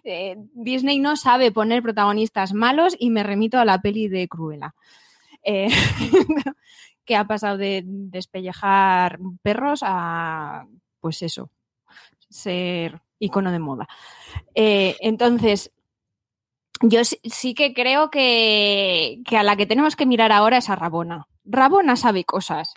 [0.05, 4.75] eh, Disney no sabe poner protagonistas malos y me remito a la peli de Cruella.
[5.43, 5.69] Eh,
[7.05, 10.67] que ha pasado de despellejar perros a,
[11.07, 11.53] pues eso,
[12.29, 13.87] ser icono de moda.
[14.57, 15.71] Eh, entonces,
[16.81, 20.69] yo sí, sí que creo que, que a la que tenemos que mirar ahora es
[20.69, 21.29] a Rabona.
[21.45, 22.75] Rabona sabe cosas.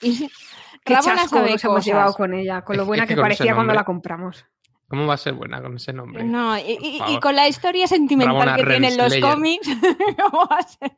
[0.00, 0.28] Y
[0.84, 3.54] Qué Rabona chasco sabe nos hemos llevado con ella, con lo buena es que parecía
[3.54, 4.44] cuando la compramos.
[4.92, 6.22] ¿Cómo va a ser buena con ese nombre?
[6.22, 9.66] No, y, con la historia sentimental que tienen los cómics,
[10.22, 10.92] ¿cómo va a ser,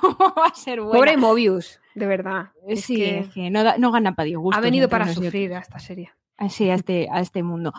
[0.00, 0.98] cómo va a ser buena?
[0.98, 2.52] Pobre Mobius, de verdad.
[2.66, 4.56] Es sí, que es que no, da- no gana para disgustos.
[4.56, 6.10] ha venido para sufrir a esta serie.
[6.48, 7.74] Sí, a este, a este mundo.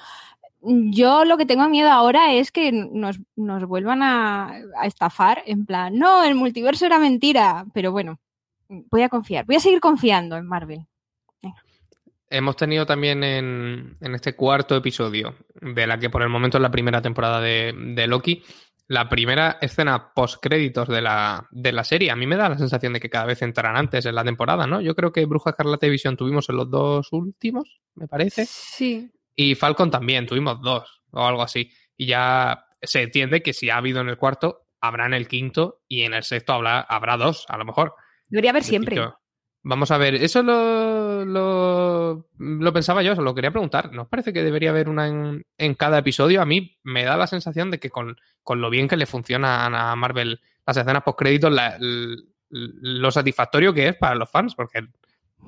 [0.62, 5.66] Yo lo que tengo miedo ahora es que nos, nos vuelvan a, a estafar en
[5.66, 8.20] plan, no, el multiverso era mentira, pero bueno,
[8.70, 10.86] voy a confiar, voy a seguir confiando en Marvel.
[12.30, 16.62] Hemos tenido también en, en este cuarto episodio, de la que por el momento es
[16.62, 18.44] la primera temporada de, de Loki,
[18.88, 22.12] la primera escena post-créditos de la, de la serie.
[22.12, 24.68] A mí me da la sensación de que cada vez entrarán antes en la temporada,
[24.68, 24.82] ¿no?
[24.82, 28.46] Yo creo que Bruja Escarlata y Visión tuvimos en los dos últimos, me parece.
[28.46, 29.12] Sí.
[29.36, 31.72] Y Falcon también, tuvimos dos o algo así.
[31.98, 35.82] Y ya se entiende que si ha habido en el cuarto, habrá en el quinto
[35.88, 37.96] y en el sexto habrá, habrá dos, a lo mejor.
[38.30, 39.00] Debería haber siempre.
[39.64, 40.95] Vamos a ver, eso lo,
[41.26, 43.92] lo, lo pensaba yo, os lo quería preguntar.
[43.92, 46.42] ¿Nos parece que debería haber una en, en cada episodio?
[46.42, 49.66] A mí me da la sensación de que con, con lo bien que le funciona
[49.66, 51.78] a Marvel las escenas post-créditos, la,
[52.50, 54.88] lo satisfactorio que es para los fans, porque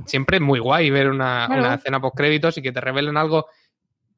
[0.05, 1.61] siempre es muy guay ver una, Claro.
[1.63, 3.47] una escena post créditos y que te revelen algo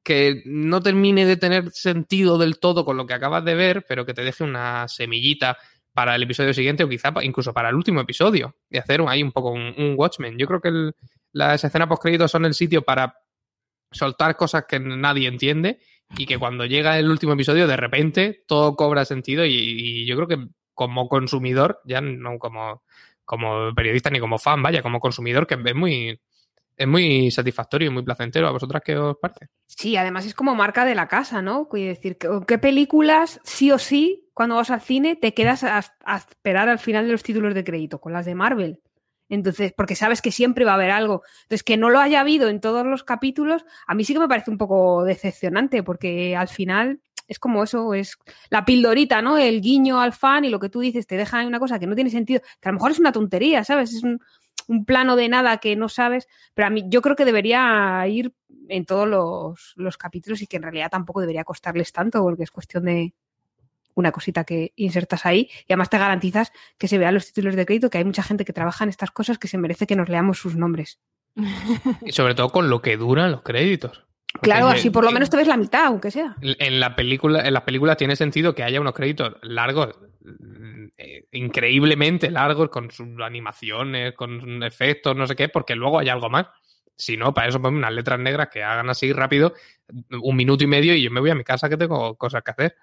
[0.04, 4.06] que no termine de tener sentido del todo con lo que acabas de ver, pero
[4.06, 5.58] que te deje una semillita
[5.94, 9.32] para el episodio siguiente o quizá incluso para el último episodio y hacer ahí un
[9.32, 10.38] poco un, un Watchmen.
[10.38, 10.96] Yo creo que el-
[11.32, 13.16] las escenas post créditos son el sitio para
[13.92, 15.80] soltar cosas que nadie entiende
[16.18, 20.28] y que cuando llega el último episodio de repente todo cobra sentido y, yo creo
[20.28, 22.84] que como consumidor, ya no como,
[23.26, 26.20] como periodista ni como fan, vaya, como consumidor, que es muy,
[26.78, 28.48] es muy satisfactorio y muy placentero.
[28.48, 29.50] ¿A vosotras qué os parece?
[29.68, 31.68] Sí, además es como marca de la casa, ¿no?
[31.68, 35.82] Quiero decir, ¿qué, qué películas sí o sí, cuando vas al cine, te quedas a,
[36.16, 38.00] esperar al final de los títulos de crédito?
[38.00, 38.80] Con las de Marvel.
[39.28, 41.24] Entonces, porque sabes que siempre va a haber algo.
[41.42, 44.30] Entonces, que no lo haya habido en todos los capítulos, a mí sí que me
[44.30, 48.18] parece un poco decepcionante, porque al final es como eso, es
[48.50, 49.38] la pildorita, ¿no?
[49.38, 51.96] El guiño al fan y lo que tú dices, te dejan una cosa que no
[51.96, 53.94] tiene sentido, que a lo mejor es una tontería, ¿sabes?
[53.94, 54.22] Es un,
[54.70, 58.34] un plano de nada que no sabes, pero a mí yo creo que debería ir
[58.70, 62.52] en todos los, los capítulos y que en realidad tampoco debería costarles tanto, porque es
[62.52, 63.14] cuestión de
[64.00, 67.66] una cosita que insertas ahí y además te garantizas que se vean los títulos de
[67.66, 70.10] crédito, que hay mucha gente que trabaja en estas cosas que se merece que nos
[70.10, 71.00] leamos sus nombres.
[72.06, 74.06] Y sobre todo con lo que duran los créditos.
[74.42, 76.36] Claro, así por lo menos te ves la mitad, aunque sea.
[76.42, 79.98] En la película, en las películas tiene sentido que haya unos créditos largos,
[80.98, 86.30] eh, increíblemente largos, con sus animaciones, con efectos, no sé qué, porque luego hay algo
[86.30, 86.46] más.
[86.96, 89.54] Si no, para eso ponme unas letras negras que hagan así rápido,
[90.22, 92.52] un minuto y medio, y yo me voy a mi casa que tengo cosas que
[92.52, 92.76] hacer.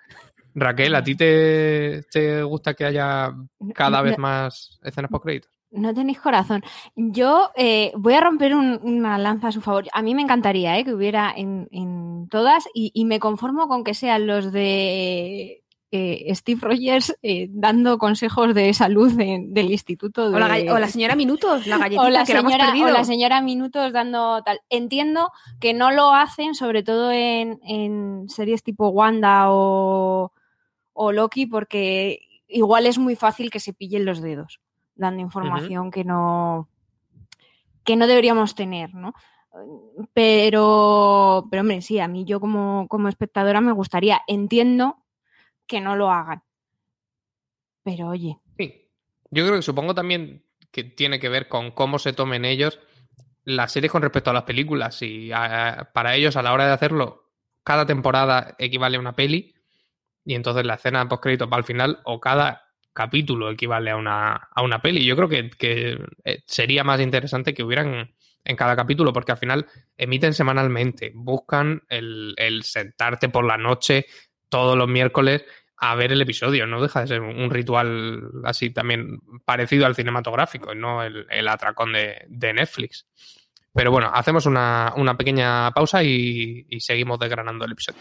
[0.58, 3.32] Raquel, ¿a ti te, te gusta que haya
[3.74, 5.50] cada vez más escenas post créditos?
[5.70, 6.62] No tenéis corazón.
[6.94, 9.84] Yo eh, voy a romper un- una lanza a su favor.
[9.92, 13.84] A mí me encantaría eh, que hubiera en, en todas y, y me conformo con
[13.84, 20.30] que sean los de eh, Steve Rogers eh, dando consejos de salud de- del instituto.
[20.30, 22.52] De, O la, galle- o la señora Minutos, la galletita o la que la hemos
[22.52, 22.88] señora, perdido.
[22.88, 24.60] o la señora Minutos dando tal.
[24.70, 30.32] Entiendo que no lo hacen, sobre todo en, en series tipo Wanda o,
[30.96, 34.60] o Loki, porque igual es muy fácil que se pillen los dedos
[34.94, 36.68] dando información que no
[37.84, 39.12] que no deberíamos tener, ¿no?
[40.12, 44.22] Pero, pero hombre, sí, a mí yo como, como espectadora me gustaría.
[44.26, 45.04] Entiendo
[45.66, 46.42] que no lo hagan.
[47.82, 48.88] Pero oye, Sí.
[49.30, 52.80] Yo creo que supongo también que tiene que ver con cómo se tomen ellos
[53.44, 55.00] las series con respecto a las películas.
[55.02, 57.30] Y a- para ellos, a la hora de hacerlo,
[57.62, 59.54] cada temporada equivale a una peli.
[60.26, 64.48] Y entonces la escena post créditos va al final, o cada capítulo equivale a una,
[64.50, 65.04] a una peli.
[65.04, 68.12] Yo creo que, que, eh, sería más interesante que hubieran
[68.44, 74.06] en cada capítulo, porque al final emiten semanalmente, buscan el, el sentarte por la noche
[74.48, 75.44] todos los miércoles
[75.76, 76.66] a ver el episodio.
[76.66, 81.92] No deja de ser un, ritual así también parecido al cinematográfico, no el, el atracón
[81.92, 83.06] de, de Netflix.
[83.72, 88.00] Pero bueno, hacemos una, una pequeña pausa y, y seguimos desgranando el episodio.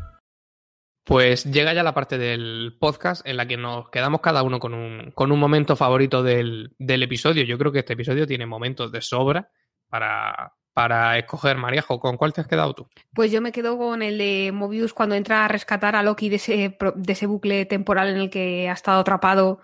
[1.11, 4.73] Pues llega ya la parte del podcast en la que nos quedamos cada uno con
[4.73, 7.43] un, con un momento favorito del, del episodio.
[7.43, 9.51] Yo creo que este episodio tiene momentos de sobra
[9.89, 11.99] para, para escoger, Mariajo.
[11.99, 12.87] ¿Con cuál te has quedado tú?
[13.13, 16.37] Pues yo me quedo con el de Mobius cuando entra a rescatar a Loki de
[16.37, 19.59] ese, de ese bucle temporal en el que ha estado atrapado.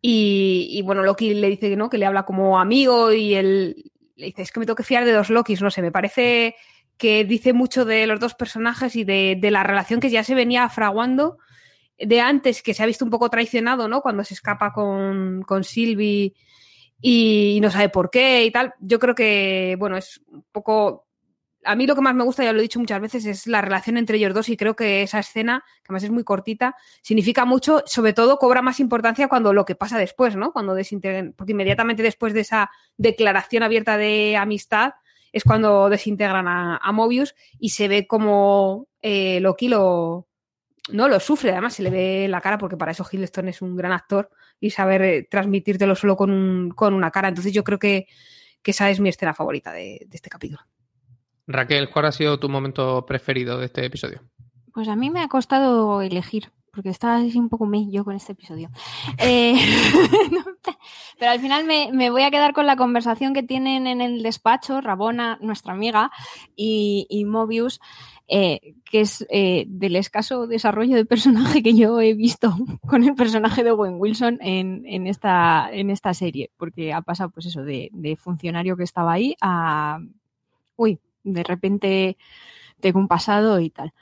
[0.00, 1.90] Y, bueno, Loki le dice ¿no?
[1.90, 5.04] que le habla como amigo y él le dice, es que me tengo que fiar
[5.04, 6.56] de dos Lokis, no sé, me parece
[6.98, 10.34] que dice mucho de los dos personajes y de, de la relación que ya se
[10.34, 11.38] venía fraguando
[11.98, 14.02] de antes, que se ha visto un poco traicionado, ¿no?
[14.02, 16.34] Cuando se escapa con, con Sylvie
[17.00, 18.74] y no sabe por qué y tal.
[18.80, 21.08] Yo creo que, bueno, es un poco
[21.64, 23.60] a mí lo que más me gusta, ya lo he dicho muchas veces, es la
[23.60, 27.44] relación entre ellos dos y creo que esa escena, que además es muy cortita, significa
[27.44, 30.52] mucho, sobre todo cobra más importancia cuando lo que pasa después, ¿no?
[30.52, 34.94] Cuando desintegran, porque inmediatamente después de esa declaración abierta de amistad
[35.38, 40.28] es cuando desintegran a, a Mobius y se ve como eh, Loki lo,
[40.90, 43.62] no lo sufre, además se le ve en la cara porque para eso Hiddleston es
[43.62, 47.28] un gran actor y saber eh, transmitírtelo solo con, un, con una cara.
[47.28, 48.06] Entonces yo creo que,
[48.62, 50.60] que esa es mi escena favorita de, de este capítulo.
[51.46, 54.22] Raquel, ¿cuál ha sido tu momento preferido de este episodio?
[54.72, 58.14] Pues a mí me ha costado elegir, porque estaba así un poco me yo con
[58.14, 58.70] este episodio.
[59.18, 59.56] Eh,
[61.18, 64.80] pero al final me, voy a quedar con la conversación que tienen en el despacho
[64.80, 66.12] Rabona, nuestra amiga,
[66.54, 67.80] y, y Mobius,
[68.28, 73.16] eh, que es eh, del escaso desarrollo de personaje que yo he visto con el
[73.16, 75.68] personaje de Owen Wilson en, esta,
[76.14, 79.98] serie, porque ha pasado pues eso, de funcionario que estaba ahí a...
[80.76, 82.16] Uy, de repente
[82.78, 83.92] tengo un pasado y tal.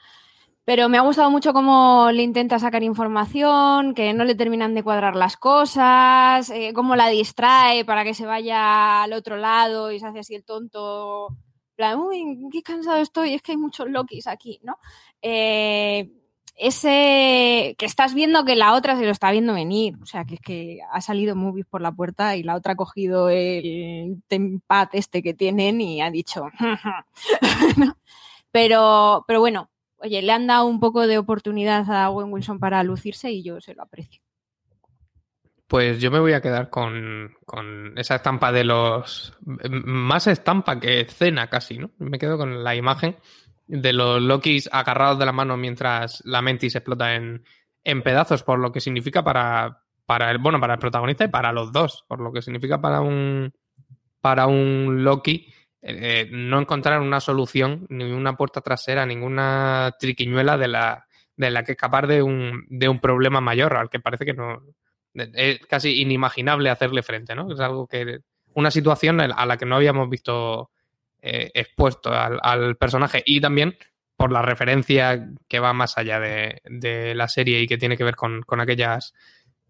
[0.66, 4.82] Pero me ha gustado mucho cómo le intenta sacar información, que no le terminan de
[4.82, 10.00] cuadrar las cosas, eh, cómo la distrae para que se vaya al otro lado y
[10.00, 11.28] se hace así el tonto.
[11.96, 14.76] uy, qué cansado estoy, es que hay muchos Lokis aquí, ¿no?
[15.22, 16.10] Eh,
[16.56, 19.94] ese que estás viendo que la otra se lo está viendo venir.
[20.02, 22.76] O sea, que es que ha salido Movies por la puerta y la otra ha
[22.76, 26.48] cogido el tempat este que tienen y ha dicho.
[28.50, 32.82] pero, pero bueno, oye, le han dado un poco de oportunidad a Owen Wilson para
[32.82, 34.22] lucirse y yo se lo aprecio.
[35.66, 39.36] Pues yo me voy a quedar con, con, esa estampa de los.
[39.68, 41.90] Más estampa que escena casi, ¿no?
[41.98, 43.16] Me quedo con la imagen
[43.66, 47.44] de los Lokis agarrados de la mano mientras la Mentis explota en,
[47.82, 51.52] en pedazos, por lo que significa para, para el, bueno, para el protagonista y para
[51.52, 53.52] los dos, por lo que significa para un,
[54.20, 55.52] para un Loki
[55.88, 61.62] eh, no encontrar una solución, ni una puerta trasera, ninguna triquiñuela de la, de la
[61.62, 64.62] que escapar de un, de un problema mayor, al que parece que no
[65.14, 67.52] es casi inimaginable hacerle frente, ¿no?
[67.52, 68.18] Es algo que
[68.54, 70.70] una situación a la que no habíamos visto
[71.22, 73.76] eh, expuesto al, al, personaje y también
[74.16, 78.04] por la referencia que va más allá de, de la serie y que tiene que
[78.04, 79.14] ver con, con aquellas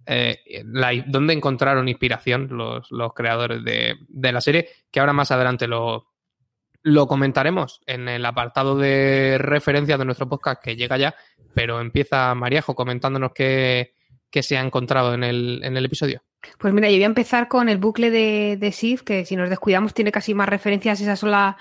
[0.07, 5.31] eh, la, dónde encontraron inspiración los, los creadores de, de, la serie, que ahora más
[5.31, 6.09] adelante lo,
[6.83, 11.15] lo comentaremos en el apartado de referencias de nuestro podcast que llega ya,
[11.55, 13.95] pero empieza Mariajo comentándonos qué,
[14.31, 16.23] qué se ha encontrado en el, en el episodio.
[16.59, 19.51] Pues mira, yo voy a empezar con el bucle de, de Sif, que si nos
[19.51, 21.57] descuidamos tiene casi más referencias a esa sola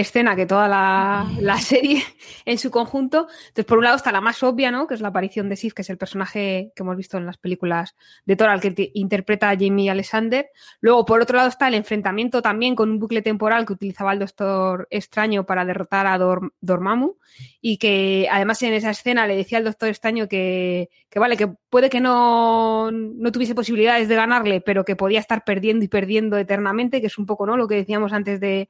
[0.00, 2.02] escena que toda la, serie
[2.44, 3.28] en su conjunto.
[3.48, 4.86] Entonces, por un lado está la más obvia, ¿no?
[4.86, 7.38] Que es la aparición de Sif, que es el personaje que hemos visto en las
[7.38, 10.50] películas de Thor, al que interpreta a Jamie Alexander.
[10.80, 14.18] Luego, por otro lado, está el enfrentamiento también con un bucle temporal que utilizaba el
[14.18, 17.16] Doctor Extraño para derrotar a Dor Dormammu
[17.60, 21.48] y que además en esa escena le decía al Doctor Extraño que, que vale, que
[21.48, 26.36] puede que no, no tuviese posibilidades de ganarle, pero que podía estar perdiendo y perdiendo
[26.38, 27.56] eternamente, que es un poco ¿no?
[27.56, 28.68] lo que decíamos antes de,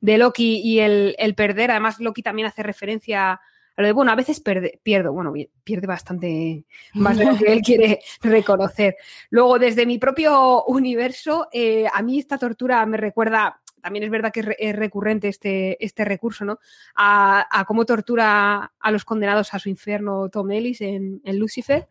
[0.00, 1.70] de Loki y el, el, perder.
[1.70, 4.42] Además, Loki también hace referencia a lo de, bueno, a veces
[4.82, 5.32] pierdo, bueno,
[5.62, 8.96] pierde bastante más de lo que él quiere reconocer.
[9.30, 14.32] Luego, desde mi propio universo, eh, a mí esta tortura me recuerda también es verdad
[14.32, 16.58] que es recurrente este, este recurso, ¿no?
[16.96, 21.88] A, a, cómo tortura a los condenados a su infierno Tom Ellis en, en Lucifer.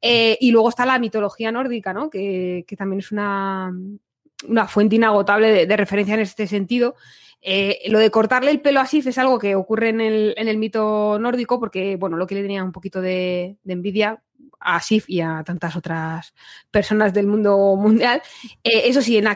[0.00, 2.08] Eh, y luego está la mitología nórdica, ¿no?
[2.10, 3.72] Que, que también es una,
[4.46, 6.94] una fuente inagotable de, de, referencia en este sentido.
[7.40, 10.48] Eh, lo de cortarle el pelo a Sif es algo que ocurre en el, en
[10.48, 14.22] el mito nórdico porque, bueno, lo que le tenía un poquito de, de envidia
[14.60, 16.34] a Sif y a tantas otras
[16.70, 18.22] personas del mundo mundial.
[18.64, 19.28] Eh, eso sí, en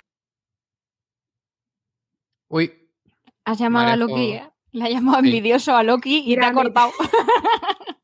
[2.49, 2.71] Uy.
[3.45, 4.51] Has llamado a Loki, ¿eh?
[4.73, 5.27] le ha llamado sí.
[5.27, 6.93] envidioso a Loki y te ha cortado.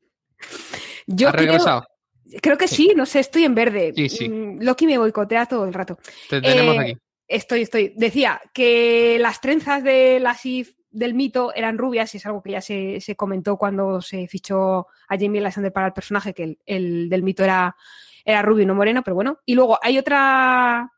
[1.07, 1.83] Yo ¿Ha regresado?
[1.83, 1.98] Creo,
[2.41, 2.89] creo, que sí.
[2.89, 2.93] sí.
[2.97, 3.93] no sé, estoy en verde.
[3.95, 4.31] Sí, sí.
[4.61, 5.99] Loki me boicotea todo el rato.
[6.29, 6.97] Te tenemos eh, aquí.
[7.27, 7.93] Estoy, estoy.
[7.97, 12.53] Decía que las trenzas de la SIF del mito eran rubias y es algo que
[12.53, 16.59] ya se, se comentó cuando se fichó a Jamie Alexander para el personaje, que el,
[16.65, 17.77] el del mito era,
[18.25, 19.39] era rubio y no moreno, pero bueno.
[19.45, 20.91] Y luego hay otra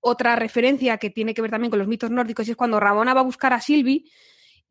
[0.00, 3.14] otra referencia que tiene que ver también con los mitos nórdicos y es cuando Ramona
[3.14, 4.04] va a buscar a Sylvie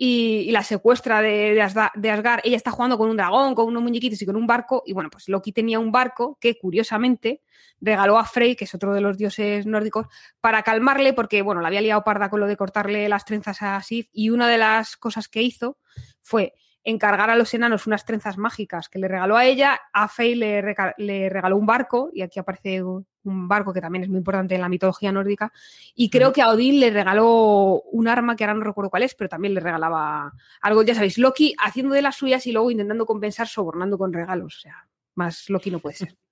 [0.02, 1.54] y, la secuestra de,
[1.96, 4.82] de, Asgard, Ella está jugando con un dragón, con unos muñequitos y con un barco.
[4.86, 7.42] Y bueno, pues Loki tenía un barco que curiosamente
[7.82, 10.08] regaló a Frey, que es otro de los dioses nórdicos,
[10.40, 13.82] para calmarle porque, bueno, la había liado parda con lo de cortarle las trenzas a
[13.82, 14.08] Sif.
[14.14, 15.78] Y una de las cosas que hizo
[16.22, 16.54] fue
[16.86, 20.76] encargar a los enanos unas trenzas mágicas que le regaló a ella, a Frey le,
[20.98, 22.82] le regaló un barco, y aquí aparece
[23.24, 25.52] un barco que también es muy importante en la mitología nórdica,
[25.96, 29.16] y creo que a Odín le regaló un arma que ahora no recuerdo cuál es,
[29.16, 33.06] pero también le regalaba algo, ya sabéis, Loki haciendo de las suyas y luego intentando
[33.06, 36.16] compensar sobornando con regalos, o sea, más Loki no puede ser.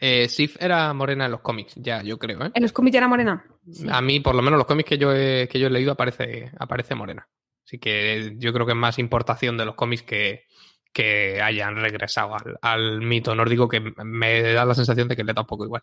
[0.00, 2.42] Eh, Sif era morena en los cómics, ya, yo creo.
[2.46, 2.50] ¿eh?
[2.54, 3.44] ¿En los cómics era morena?
[3.70, 3.86] Sí.
[3.90, 6.50] A mí, por lo menos, los cómics que yo he, que yo he leído aparece,
[6.58, 7.28] aparece morena.
[7.64, 10.46] Así que yo creo que es más importación de los cómics que,
[10.92, 15.32] que hayan regresado al, al, mito nórdico, que me da la sensación de que le
[15.32, 15.82] da un poco igual.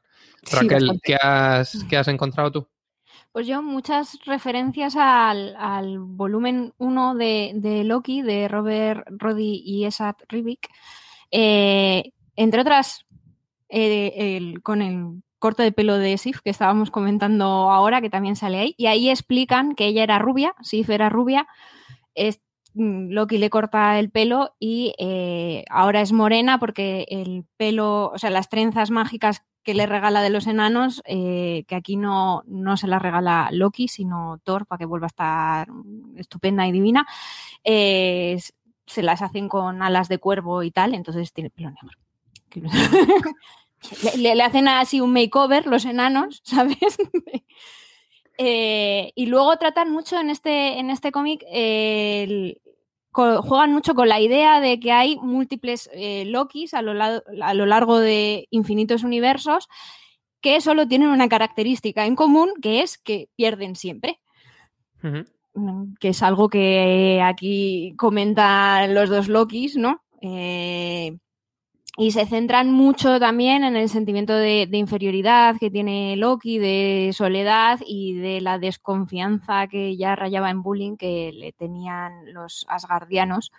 [0.51, 2.67] Raquel, sí, ¿qué, has, ¿qué has encontrado tú?
[3.31, 9.85] Pues yo muchas referencias al, al volumen 1 de, de, Loki, de Robert Roddy y
[9.85, 10.67] Esat Rivik,
[11.31, 13.05] eh, entre otras,
[13.69, 18.35] eh, el- con el corte de pelo de Sif que estábamos comentando ahora, que también
[18.35, 21.47] sale ahí, y ahí explican que ella era rubia, Sif era rubia,
[22.15, 22.41] es,
[22.77, 28.29] Loki le corta el pelo y eh, ahora es morena porque el pelo, o sea,
[28.29, 32.87] las trenzas mágicas que le regala de los enanos, eh, que aquí no, no se
[32.87, 35.67] las regala Loki, sino Thor, para que vuelva a estar
[36.15, 37.07] estupenda y divina,
[37.63, 38.39] eh,
[38.85, 41.97] se las hacen con alas de cuervo y tal, entonces tiene pelo negro.
[44.17, 46.97] Le, hacen así un makeover los enanos, ¿sabes?
[48.39, 52.57] Y luego tratan mucho en este, en este cómic, eh,
[53.41, 57.53] juegan mucho con la idea de que hay múltiples eh, Lokis a lo, lado- a
[57.53, 59.67] lo largo de infinitos universos
[60.41, 64.19] que solo tienen una característica en común, que es que pierden siempre
[65.55, 70.03] mm, que es algo que aquí comentan los dos Lokis, ¿no?
[70.21, 71.17] Eh,
[71.99, 77.79] y se centran mucho también en el sentimiento de, inferioridad que tiene Loki, de soledad
[77.87, 83.51] y de la desconfianza que ya rayaba en bullying que le tenían los asgardianos,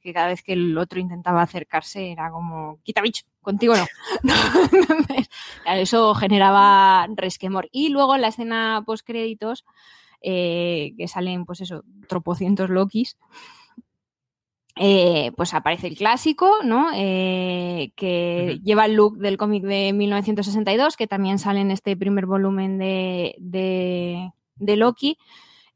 [0.00, 3.84] que cada vez que el otro intentaba acercarse era como, quita bicho, contigo no.
[5.66, 7.68] Eso generaba resquemor.
[7.72, 9.66] Y luego en la escena post créditos
[10.22, 13.18] eh, que salen, pues eso, tropocientos Lokis.
[14.76, 16.88] Eh, pues aparece el clásico, ¿no?
[16.94, 22.26] Eh, que lleva el look del cómic de 1962, que también sale en este primer
[22.26, 25.18] volumen de, de, de Loki,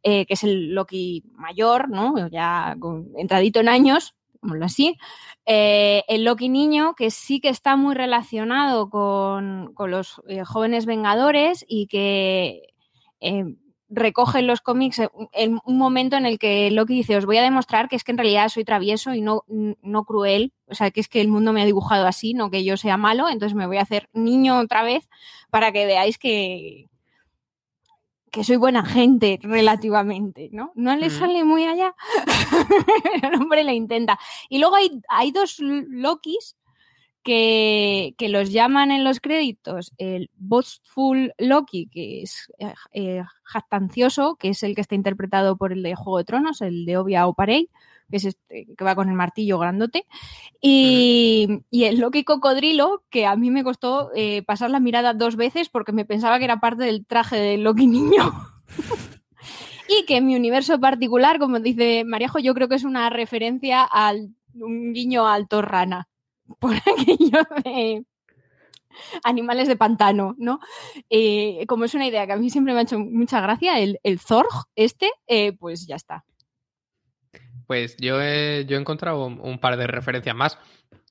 [0.03, 2.29] eh, que es el Loki mayor, ¿no?
[2.29, 4.97] Ya con- entradito en años, digámoslo así.
[5.45, 11.87] El Loki niño, que sí que está muy relacionado con, con los jóvenes vengadores y
[11.87, 12.63] que
[13.89, 15.01] recoge en los cómics
[15.33, 18.13] en un momento en el que Loki dice, os voy a demostrar que es que
[18.13, 21.53] en realidad soy travieso y no, no cruel, o sea, que es que el mundo
[21.53, 24.59] me ha dibujado así, no que yo sea malo, entonces me voy a hacer niño
[24.59, 25.09] otra vez
[25.51, 26.89] para que veáis que
[28.33, 30.71] que soy buena gente relativamente, ¿no?
[30.75, 31.17] No le Ujú.
[31.17, 31.95] sale muy allá,
[33.23, 34.19] el hombre le intenta.
[34.51, 36.55] Y luego hay, hay dos Lokis
[37.27, 44.37] que, que los llaman en los créditos el boastful Loki, que es eh, eh, jactancioso,
[44.37, 47.27] que es el que está interpretado por el de Juego de Tronos, el de Obia
[47.27, 47.69] Oparei,
[48.09, 50.07] que es este, que va con el martillo grandote,
[50.61, 55.35] y, y el Loki cocodrilo, que a mí me costó eh, pasar la mirada dos
[55.35, 58.35] veces porque me pensaba que era parte del traje del Loki niño.
[59.89, 63.83] y que en mi universo particular, como dice Mariajo, yo creo que es una referencia
[63.83, 66.09] al un guiño al Thor rana
[66.59, 68.05] por aquello de
[69.25, 70.61] animales de pantano, ¿no?
[71.11, 74.01] Eh, como es una idea que a mí siempre me ha hecho mucha gracia, el,
[74.03, 76.25] el Zorg este, eh, pues ya está.
[77.67, 80.59] Pues yo he, yo he encontrado un, par de referencias más.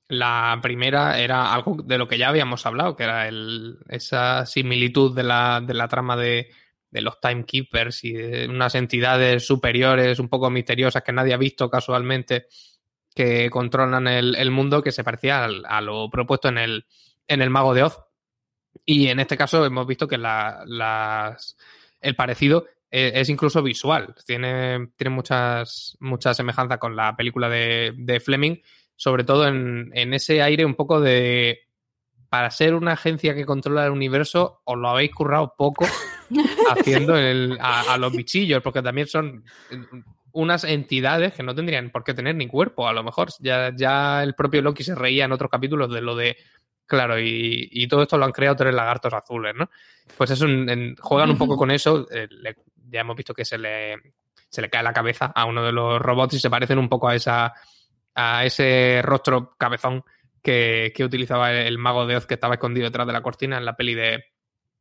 [0.08, 5.14] La primera era algo de lo que ya habíamos hablado, que era el, esa similitud
[5.14, 6.48] de la, de la trama de,
[6.90, 11.68] de los timekeepers y de unas entidades superiores un poco misteriosas que nadie ha visto
[11.68, 12.46] casualmente
[13.16, 16.86] que controlan el, el mundo que se parecía al- a lo propuesto en el,
[17.26, 17.98] en el Mago de Oz.
[18.84, 21.56] Y en este caso hemos visto que la- las,
[22.00, 24.14] el parecido eh, es incluso visual.
[24.26, 28.56] Tiene, tiene muchas, muchas semejanzas con la película de, de Fleming,
[28.94, 31.60] sobre todo en, en ese aire un poco de.
[32.28, 35.86] Para ser una agencia que controla el universo, os lo habéis currado poco
[36.70, 39.44] haciendo el- a, a los bichillos, porque también son
[40.36, 43.28] unas entidades que no tendrían por qué tener ni cuerpo, a lo mejor.
[43.40, 46.36] Ya, ya el propio Loki se reía en otros capítulos de lo de.
[46.86, 49.68] Claro, y, y todo esto lo han creado tres lagartos azules, ¿no?
[50.16, 52.06] Pues es un, en- juegan un poco con eso.
[52.10, 52.56] eh, le-
[52.88, 53.96] ya hemos visto que se le,
[54.48, 57.08] se le cae la cabeza a uno de los robots y se parecen un poco
[57.08, 57.52] a esa
[58.14, 60.02] a ese rostro cabezón
[60.42, 63.64] que, que utilizaba el mago de Oz que estaba escondido detrás de la cortina en
[63.64, 64.24] la peli de,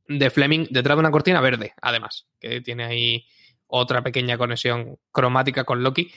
[0.07, 3.25] de Fleming, detrás de una cortina verde, además, que tiene ahí
[3.77, 6.11] otra pequeña conexión cromática con Loki.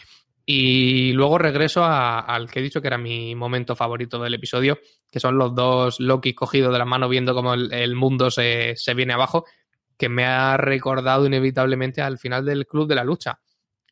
[0.47, 4.79] Y luego regreso al que he dicho que era mi momento favorito del episodio,
[5.11, 8.95] que son los dos Loki cogidos de la mano viendo cómo el, mundo se, se
[8.95, 9.45] viene abajo,
[9.99, 13.41] que me ha recordado inevitablemente al final del Club de la Lucha.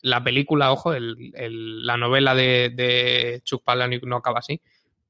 [0.01, 3.63] La película, ojo, el- la novela de, de Chuck
[4.05, 4.63] no acaba así,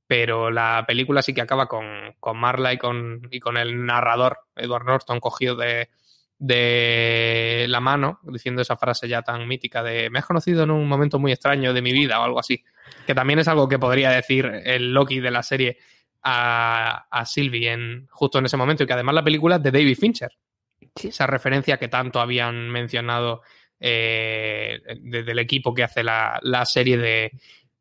[0.07, 1.85] pero la película sí que acaba con,
[2.19, 5.91] con Marla y con, y con el narrador, Edward Norton, cogido de,
[6.39, 10.87] de la mano, diciendo esa frase ya tan mítica de me has conocido en un
[10.87, 12.63] momento muy extraño de mi vida o algo así,
[13.07, 15.79] que también es algo que podría decir el Loki de la serie
[16.23, 19.71] a, a Sylvie en, justo en ese momento y que además la película es de
[19.71, 20.33] David Fincher.
[21.03, 23.43] Esa referencia que tanto habían mencionado
[23.81, 27.33] eh, desde el equipo que hace la, la serie de,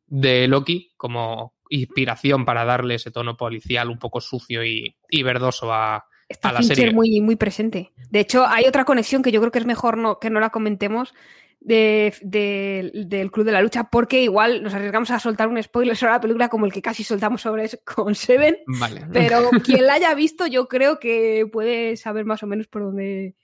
[0.06, 5.72] de Loki como, inspiración para darle ese tono policial un poco sucio y, y verdoso
[5.72, 6.92] a, Está a la Fincher serie.
[6.94, 7.92] muy, muy presente.
[8.10, 10.50] De hecho, hay otra conexión que yo creo que es mejor no, que no la
[10.50, 11.14] comentemos
[11.60, 15.96] de, de- del Club de la Lucha, porque igual nos arriesgamos a soltar un spoiler
[15.96, 18.56] sobre la película como el que casi soltamos sobre con Seven.
[18.66, 19.06] Vale.
[19.12, 23.34] Pero quien la haya visto, yo creo que puede saber más o menos por dónde,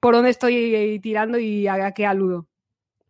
[0.00, 2.46] por dónde estoy tirando y a, a qué aludo.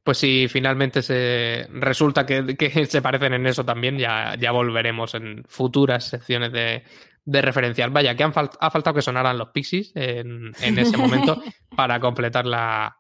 [0.05, 5.15] Pues si finalmente se resulta que, que se parecen en eso también, ya, ya volveremos
[5.15, 6.85] en futuras secciones de,
[7.27, 7.91] de referencial.
[7.91, 11.43] Vaya, que han fal- ha faltado que sonaran los Pixies en, en ese momento
[11.77, 12.97] para completar la,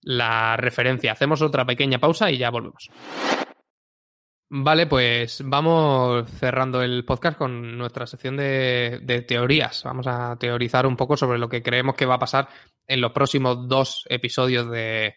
[0.00, 1.12] la referencia.
[1.12, 2.90] Hacemos otra pequeña pausa y ya volvemos.
[4.48, 9.82] Vale, pues vamos cerrando el podcast con nuestra sección de, de teorías.
[9.84, 12.48] Vamos a teorizar un poco sobre lo que creemos que va a pasar
[12.86, 15.16] en los próximos dos episodios de,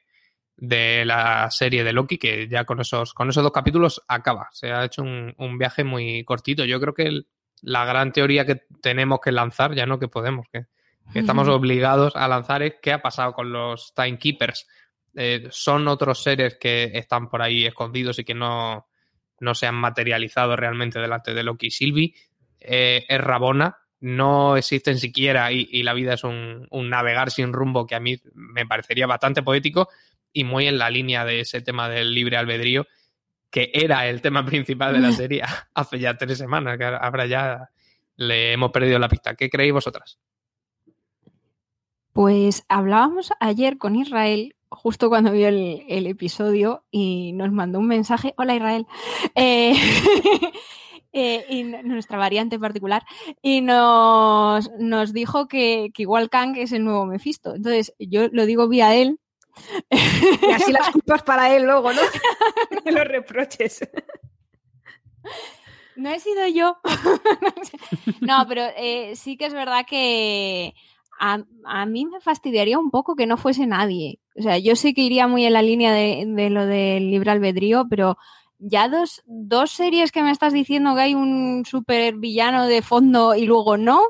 [0.57, 4.49] de la serie de Loki, que ya con esos, con esos dos capítulos acaba.
[4.51, 6.65] Se ha hecho un, un viaje muy cortito.
[6.65, 7.27] Yo creo que el-
[7.61, 10.65] la gran teoría que tenemos que lanzar, ya no que podemos, que,
[11.11, 14.67] que estamos obligados a lanzar es qué ha pasado con los Timekeepers.
[15.15, 18.87] Eh, son otros seres que están por ahí escondidos y que no,
[19.39, 22.13] no se han materializado realmente delante de Loki y Sylvie.
[22.59, 27.53] Eh, es Rabona, no existen siquiera y, y la vida es un, un navegar sin
[27.53, 29.89] rumbo que a mí me parecería bastante poético
[30.31, 32.85] y muy en la línea de ese tema del libre albedrío,
[33.49, 35.43] que era el tema principal de la serie
[35.73, 37.69] hace ya tres semanas, que ahora ya
[38.15, 39.35] le hemos perdido la pista.
[39.35, 40.19] ¿Qué creéis vosotras?
[42.13, 47.87] Pues hablábamos ayer con Israel, justo cuando vio el, el episodio, y nos mandó un
[47.87, 48.33] mensaje.
[48.37, 48.87] Hola Israel.
[49.35, 49.73] Eh,
[51.13, 53.03] eh, y nuestra variante particular.
[53.41, 57.55] Y nos, nos dijo que, que igual Kang es el nuevo Mephisto.
[57.55, 59.19] Entonces, yo lo digo vía él.
[59.91, 62.01] Y así las culpas para él luego, ¿no?
[62.85, 63.87] Los reproches.
[65.95, 66.77] No he sido yo.
[68.21, 70.73] no, pero eh, sí que es verdad que
[71.19, 74.19] a, a mí me fastidiaría un poco que no fuese nadie.
[74.37, 77.31] O sea, yo sé que iría muy en la línea de, de lo del libre
[77.31, 78.17] albedrío, pero
[78.59, 83.35] ya dos, dos series que me estás diciendo que hay un super villano de fondo
[83.35, 84.01] y luego no.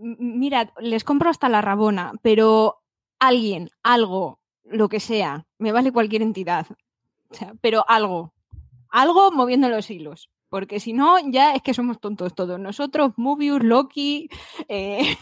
[0.00, 2.82] M- Mirad, les compro hasta la rabona, pero
[3.18, 6.66] alguien, algo, lo que sea, me vale cualquier entidad.
[7.30, 8.32] O sea, pero algo,
[8.90, 10.30] algo moviendo los hilos.
[10.50, 12.58] Porque si no, ya es que somos tontos todos.
[12.58, 14.30] Nosotros, Mobius, Loki,
[14.68, 15.14] eh,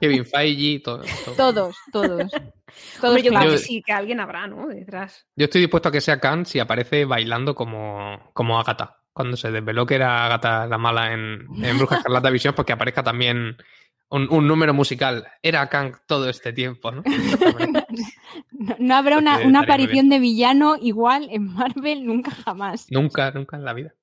[0.00, 1.02] Kevin Feige, todo.
[1.24, 1.34] todo.
[1.36, 2.30] todos, todos.
[3.00, 4.68] todos Hombre, yo creo que sí, que alguien habrá, ¿no?
[4.68, 5.26] Detrás.
[5.36, 9.00] Yo estoy dispuesto a que sea Khan si aparece bailando como, como Agatha.
[9.12, 13.02] Cuando se desveló que era Agatha la mala en, en Bruja Escarlata Visión, porque aparezca
[13.02, 13.58] también
[14.14, 15.26] un, un número musical.
[15.42, 17.02] Era Kang todo este tiempo, ¿no?
[18.52, 22.86] No, no habrá una, aparición de villano igual en Marvel nunca jamás.
[22.90, 23.94] nunca, nunca en la vida.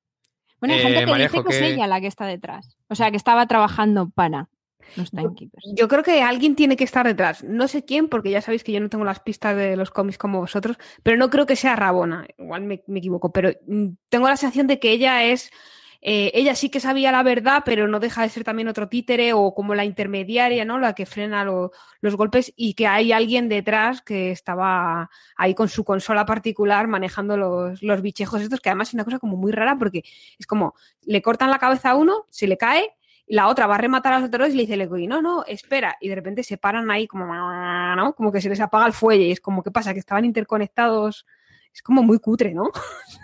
[0.60, 2.76] Bueno, hay Eh, gente que Marejo, dice que es ¿qué- ella la que está detrás.
[2.90, 4.50] O sea, que estaba trabajando para
[4.96, 5.64] los Timekeepers.
[5.76, 7.44] Yo creo que alguien tiene que estar detrás.
[7.44, 10.18] No sé quién, porque ya sabéis que yo no tengo las pistas de los cómics
[10.18, 12.28] como vosotros, pero no creo que sea Rabona.
[12.38, 15.50] Igual me, me equivoco, pero mm, tengo la sensación de que ella es.
[16.02, 19.34] Eh, ella sí que sabía la verdad, pero no deja de ser también otro títere
[19.34, 20.80] o como la intermediaria, ¿no?
[20.80, 21.72] La que frena lo-
[22.02, 27.38] los golpes y que hay alguien detrás que estaba ahí con su consola particular manejando
[27.38, 30.04] los, los bichejos estos, que además es una cosa como muy rara porque
[30.40, 30.74] es como
[31.04, 32.96] le cortan la cabeza a uno, se le cae
[33.28, 35.96] la otra va a rematar a los otros y le dice Egoy, no, no, espera.
[36.02, 37.26] Y de repente se paran ahí como,
[37.96, 38.14] ¿no?
[38.14, 39.24] Como que se les apaga el fuelle.
[39.28, 39.94] Y es como, ¿qué pasa?
[39.94, 41.26] Que estaban interconectados.
[41.74, 42.64] Es como muy cutre, ¿no?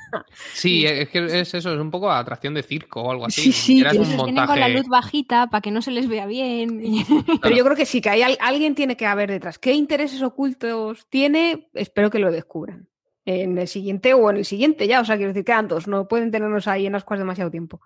[0.54, 3.42] Sí, es que es eso, es un poco atracción de circo o algo así.
[3.42, 4.74] Sí, sí, que un tienen con la montaje.
[4.74, 6.82] luz bajita para que no se les vea bien.
[7.42, 9.60] Pero yo creo que sí, que hay al- alguien tiene que haber detrás.
[9.60, 11.68] ¿Qué intereses ocultos tiene?
[11.74, 12.88] Espero que lo descubran.
[13.26, 15.02] En el siguiente o en el siguiente ya.
[15.02, 15.90] O sea, quiero decir, quedan dos.
[15.90, 17.82] No pueden tenernos ahí en ascuas demasiado tiempo.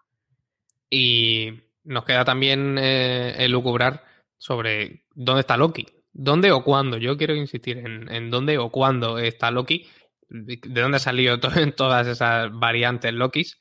[0.90, 1.54] Y
[1.84, 4.04] nos queda también eh, elucubrar
[4.38, 5.88] sobre dónde está Loki.
[6.14, 6.98] ¿Dónde o cuándo?
[6.98, 9.88] Yo quiero insistir en, en dónde o cuándo está Loki.
[10.34, 13.60] De, de dónde ha salido to- todas esas variantes Lokis.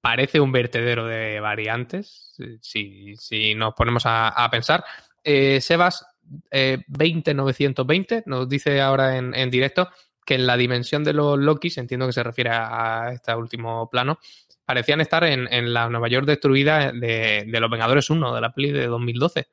[0.00, 4.82] Parece un vertedero de variantes, si, si nos ponemos a, pensar.
[5.22, 6.04] Eh, Sebas,
[6.50, 9.90] eh, 20920, nos dice ahora en, en directo
[10.26, 14.18] que en la dimensión de los Lokis, entiendo que se refiere a, este último plano,
[14.64, 18.52] parecían estar en, en la Nueva York destruida de, de Los Vengadores 1, de la
[18.52, 19.48] peli de 2012.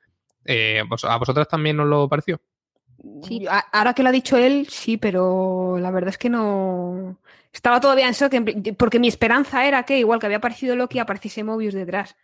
[0.45, 2.41] Eh, ¿vos- ¿A vosotras también os lo pareció?
[3.23, 3.45] Sí.
[3.71, 7.17] Ahora que lo ha dicho él, sí, pero la verdad es que no.
[7.51, 8.33] Estaba todavía en shock,
[8.77, 12.15] porque mi esperanza era que, igual que había aparecido Loki, apareciese Mobius detrás.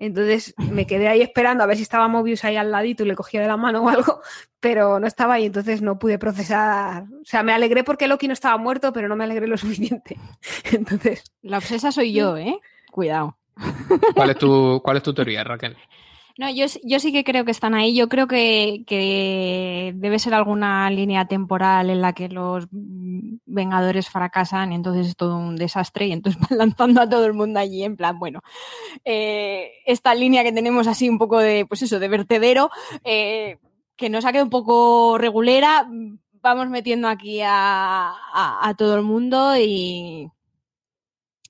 [0.00, 3.14] Entonces me quedé ahí esperando a ver si estaba Mobius ahí al ladito y le
[3.14, 4.22] cogía de la mano o algo,
[4.60, 7.04] pero no estaba ahí, entonces no pude procesar.
[7.20, 10.16] O sea, me alegré porque Loki no estaba muerto, pero no me alegré lo suficiente.
[10.72, 11.22] Entonces.
[11.42, 12.58] La obsesa soy yo, ¿eh?
[12.90, 13.36] Cuidado.
[14.14, 15.76] ¿Cuál es tu, cuál es tu teoría, Raquel?
[16.40, 17.94] No, yo, yo sí que creo que están ahí.
[17.94, 22.66] Yo creo que, debe ser alguna línea temporal en la que los
[23.44, 27.34] Vengadores fracasan y entonces es todo un desastre y entonces van lanzando a todo el
[27.34, 28.40] mundo allí en plan, bueno,
[29.04, 32.70] eh, esta línea que tenemos así un poco de, pues eso, de vertedero,
[33.04, 33.58] eh,
[33.94, 35.86] que nos ha quedado un poco regulera,
[36.40, 38.14] vamos metiendo aquí a,
[38.78, 40.30] todo el mundo y,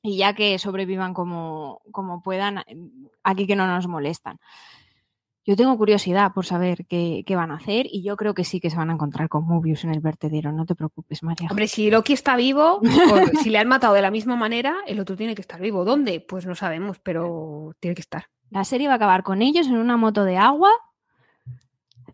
[0.03, 2.65] y ya que sobrevivan como, como puedan,
[3.23, 4.41] aquí que no nos molestan.
[5.51, 8.61] Yo tengo curiosidad por saber qué, qué, van a hacer y yo creo que sí
[8.61, 11.49] que se van a encontrar con Mobius en el vertedero, no te preocupes, María.
[11.51, 12.81] Hombre, si Loki está vivo,
[13.43, 15.85] si le han matado de la misma manera, el otro tiene que estar vivo.
[15.85, 16.21] ¿Dónde?
[16.21, 18.27] Pues no sabemos, pero tiene que estar.
[18.51, 20.71] La serie va a acabar con ellos en una moto de agua.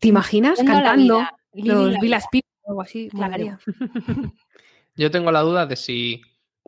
[0.01, 0.59] ¿Te imaginas?
[0.65, 1.23] Cantando
[1.53, 3.11] los Villa Speed o algo así.
[3.11, 3.59] Claro.
[4.97, 6.23] Yo tengo la duda de si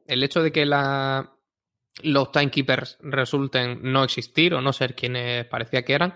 [0.07, 1.33] el hecho de que la,
[2.03, 6.15] los timekeepers resulten no existir o no ser quienes parecía que eran,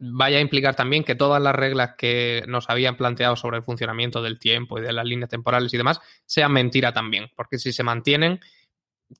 [0.00, 4.22] vaya a implicar también que todas las reglas que nos habían planteado sobre el funcionamiento
[4.22, 7.30] del tiempo y de las líneas temporales y demás sean mentira también.
[7.36, 8.40] Porque si se mantienen,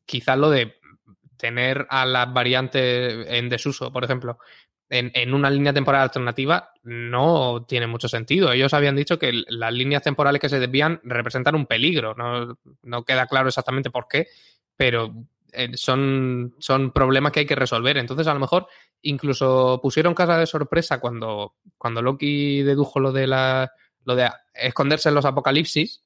[0.07, 0.81] quizás lo de
[1.37, 4.39] tener a las variantes en desuso, por ejemplo,
[4.89, 8.51] en, en, una línea temporal alternativa, no tiene mucho sentido.
[8.53, 12.15] Ellos habían dicho que las líneas temporales que se desvían representan un peligro.
[12.15, 14.27] No, no queda claro exactamente por qué,
[14.77, 15.15] pero
[15.53, 17.97] eh, son, son problemas que hay que resolver.
[17.99, 18.67] Entonces, a lo mejor
[19.03, 23.73] incluso pusieron casa de sorpresa cuando, cuando Loki dedujo lo de la
[24.05, 26.05] lo de esconderse en los apocalipsis.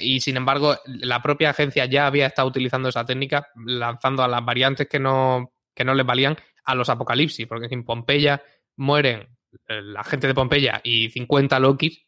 [0.00, 4.44] Y sin embargo, la propia agencia ya había estado utilizando esa técnica, lanzando a las
[4.44, 8.42] variantes que no, que no les valían a los apocalipsis, porque en Pompeya
[8.76, 9.28] mueren
[9.66, 12.06] la gente de Pompeya y 50 Lokis,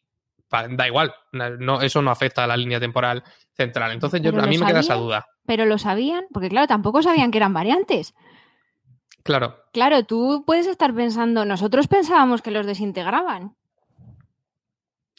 [0.69, 3.23] da igual, no, eso no afecta a la línea temporal
[3.53, 3.91] central.
[3.91, 5.25] Entonces yo, a mí me queda esa duda.
[5.45, 8.13] Pero lo sabían, porque claro, tampoco sabían que eran variantes.
[9.23, 9.55] Claro.
[9.71, 13.55] Claro, tú puedes estar pensando, nosotros pensábamos que los desintegraban.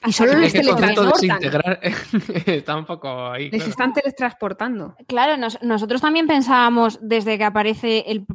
[0.04, 1.38] Y solo les teletransportan.
[2.46, 3.44] está un poco ahí.
[3.44, 3.70] Les claro.
[3.70, 4.96] están teletransportando.
[5.06, 8.26] Claro, nos, nosotros también pensábamos desde que aparece el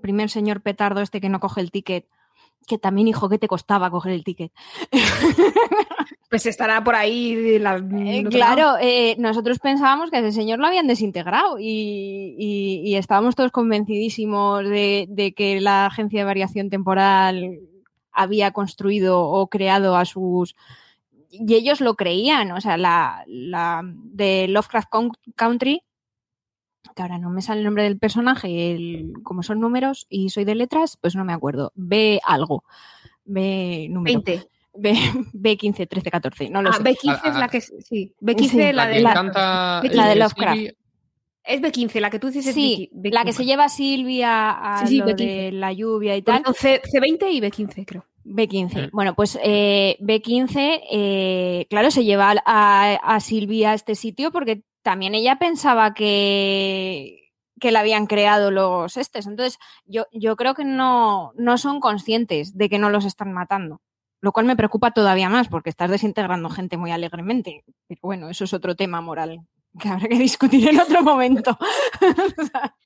[0.00, 2.06] primer señor petardo este que no coge el ticket,
[2.66, 4.52] que también, hijo, que te costaba coger el ticket.
[6.32, 7.58] Pues estará por ahí.
[7.58, 12.80] La, eh, claro, eh, nosotros pensábamos que a ese señor lo habían desintegrado y, y,
[12.86, 17.58] y estábamos todos convencidísimos de, de, que la agencia de variación temporal
[18.12, 20.56] había construido o creado a sus.
[21.28, 24.88] Y ellos lo creían, o sea, la, la de Lovecraft
[25.36, 25.82] Country,
[26.96, 30.46] que ahora no me sale el nombre del personaje, el, como son números y soy
[30.46, 31.72] de letras, pues no me acuerdo.
[31.74, 32.64] B algo.
[33.22, 34.22] B número.
[34.24, 34.48] 20.
[34.74, 34.94] B,
[35.32, 36.50] B15, 13, 14.
[36.50, 36.82] No lo ah, sé.
[36.82, 37.60] B15 es la que.
[37.60, 39.00] Sí, B15 Sí, la, La de.
[39.00, 40.60] La, la de Lovecraft.
[41.44, 43.12] Es B15, la que tú dices es Sí, B15.
[43.12, 45.16] la que se lleva Silvia a Sí, sí, lo B15.
[45.16, 46.42] de la lluvia y tal.
[46.42, 48.06] Perdón, C, C20 y B15, creo.
[48.24, 48.86] B15.
[48.86, 48.90] Mm.
[48.92, 54.62] Bueno, pues eh, B15, eh, claro, se lleva a, a Silvia a este sitio porque
[54.82, 59.26] también ella pensaba que, que la habían creado los estes.
[59.26, 63.80] Entonces, yo, yo creo que no, no son conscientes de que no los están matando.
[64.22, 67.64] Lo cual me preocupa todavía más porque estás desintegrando gente muy alegremente.
[67.88, 69.40] Pero bueno, eso es otro tema moral
[69.78, 71.58] que habrá que discutir en otro momento.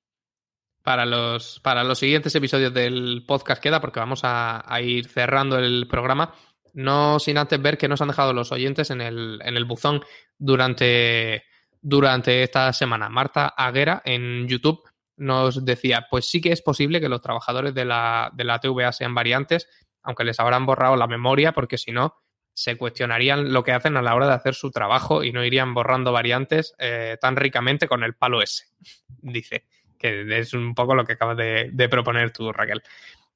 [0.82, 5.86] para los, para los siguientes episodios del podcast queda, porque vamos a, ir cerrando el
[5.88, 6.32] programa.
[6.72, 10.02] No sin antes ver que nos han dejado los oyentes en el, en el buzón
[10.38, 11.44] durante,
[11.80, 13.08] durante esta semana.
[13.08, 14.82] Marta Aguera en YouTube
[15.16, 18.92] nos decía, pues sí que es posible que los trabajadores de la, de la TVA
[18.92, 19.68] sean variantes,
[20.06, 22.14] aunque les habrán borrado la memoria, porque si no,
[22.54, 25.74] se cuestionarían lo que hacen a la hora de hacer su trabajo y no irían
[25.74, 28.64] borrando variantes eh, tan ricamente con el palo ese,
[29.08, 29.66] dice
[29.98, 32.82] que es un poco lo que acabas de, de, proponer tú, Raquel.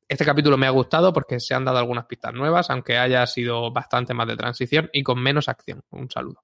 [0.08, 3.70] Este capítulo me ha gustado porque se han dado algunas pistas nuevas, aunque haya sido
[3.72, 5.82] bastante más de transición y con menos acción.
[5.90, 6.42] Un saludo.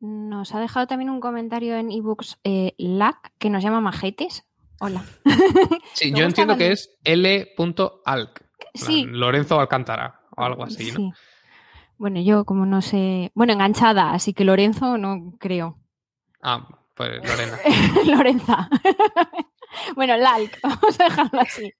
[0.00, 4.44] Nos ha dejado también un comentario en ebooks eh, LAC que nos llama Majetes.
[4.80, 5.04] Hola.
[5.94, 8.42] Sí, yo entiendo que es L.alc.
[8.74, 9.04] Sí.
[9.06, 10.96] Lorenzo Alcántara o algo así, ¿no?
[10.96, 11.12] Sí.
[11.98, 13.30] Bueno, yo como no sé.
[13.34, 15.78] Bueno, enganchada, así que Lorenzo no creo.
[16.42, 17.58] Ah, pues Lorena.
[18.16, 18.68] Lorenza.
[19.94, 21.72] bueno, Lalc, vamos a dejarlo así.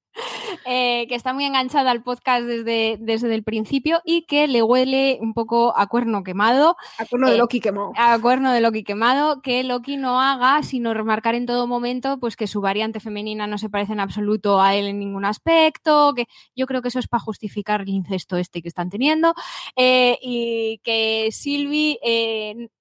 [0.67, 5.19] Eh, que está muy enganchada al podcast desde, desde el principio y que le huele
[5.21, 6.77] un poco a cuerno quemado.
[6.99, 7.93] A cuerno de Eh, Loki quemado.
[7.97, 12.37] A cuerno de Loki quemado, que Loki no haga, sino remarcar en todo momento pues
[12.37, 16.27] que su variante femenina no se parece en absoluto a él en ningún aspecto, que
[16.55, 19.35] yo creo que eso es para justificar el incesto este que están teniendo,
[19.77, 21.99] eh, y que Sylvie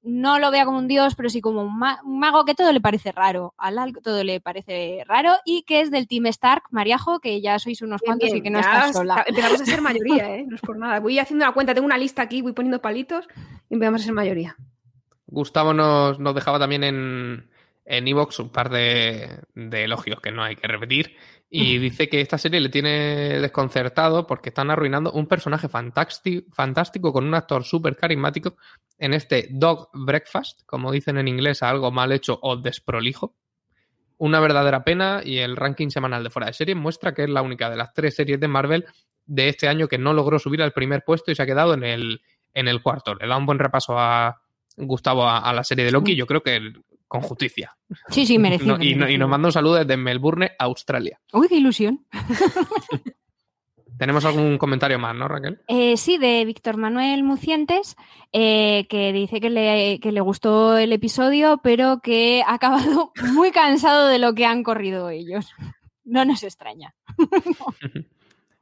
[0.03, 2.71] no lo vea como un dios, pero sí como un, ma- un mago que todo
[2.71, 6.63] le parece raro, a Lal todo le parece raro, y que es del Team Stark,
[6.71, 9.23] Mariajo, que ya sois unos Bien, cuantos y que no estás está- sola.
[9.27, 10.45] Empezamos a ser mayoría, ¿eh?
[10.47, 10.99] No es por nada.
[10.99, 13.27] Voy haciendo la cuenta, tengo una lista aquí, voy poniendo palitos
[13.69, 14.55] y empezamos a ser mayoría.
[15.27, 17.49] Gustavo nos, nos dejaba también en
[17.83, 21.15] en Evox un par de, de elogios que no hay que repetir.
[21.49, 27.11] Y dice que esta serie le tiene desconcertado porque están arruinando un personaje fantástico, fantástico
[27.11, 28.55] con un actor súper carismático
[28.97, 33.35] en este Dog Breakfast, como dicen en inglés, algo mal hecho o desprolijo.
[34.21, 37.41] Una verdadera pena y el ranking semanal de fuera de serie muestra que es la
[37.41, 38.85] única de las tres series de Marvel
[39.25, 41.83] de este año que no logró subir al primer puesto y se ha quedado en
[41.83, 42.21] el,
[42.53, 43.15] en el cuarto.
[43.15, 44.39] Le da un buen repaso a
[44.77, 46.59] Gustavo a, a la serie de Loki, yo creo que
[47.07, 47.75] con justicia.
[48.09, 48.77] Sí, sí, merecido.
[48.77, 51.19] No, y, no- y nos manda un saludo desde Melbourne, Australia.
[51.33, 52.05] Uy, qué ilusión.
[54.01, 55.59] Tenemos algún comentario más, ¿no, Raquel?
[55.67, 57.95] Eh, sí, de Víctor Manuel Mucientes,
[58.33, 63.51] eh, que dice que le, que le gustó el episodio, pero que ha acabado muy
[63.51, 65.45] cansado de lo que han corrido ellos.
[66.03, 66.95] No nos extraña.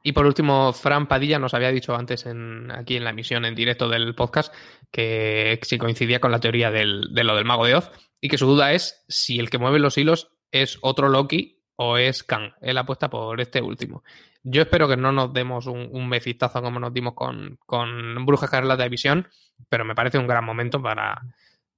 [0.02, 3.54] Y por último, Fran Padilla nos había dicho antes en, aquí en la emisión en
[3.54, 4.50] directo del podcast
[4.90, 8.38] que si coincidía con la teoría del- de lo del mago de Oz y que
[8.38, 12.52] su duda es si el que mueve los hilos es otro Loki o es Kang.
[12.60, 14.04] Él apuesta por este último.
[14.42, 18.44] Yo espero que no nos demos un, un besistazo como nos dimos con, con Bruja
[18.44, 19.26] Escarlata de Visión,
[19.70, 21.22] pero me parece un gran momento para,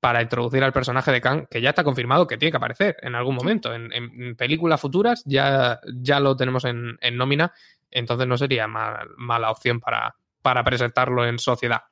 [0.00, 3.14] para introducir al personaje de Kang, que ya está confirmado que tiene que aparecer en
[3.14, 3.72] algún momento.
[3.72, 7.52] En, en películas futuras ya, ya lo tenemos en, en nómina,
[7.88, 11.82] entonces no sería mal- mala opción para, para presentarlo en sociedad.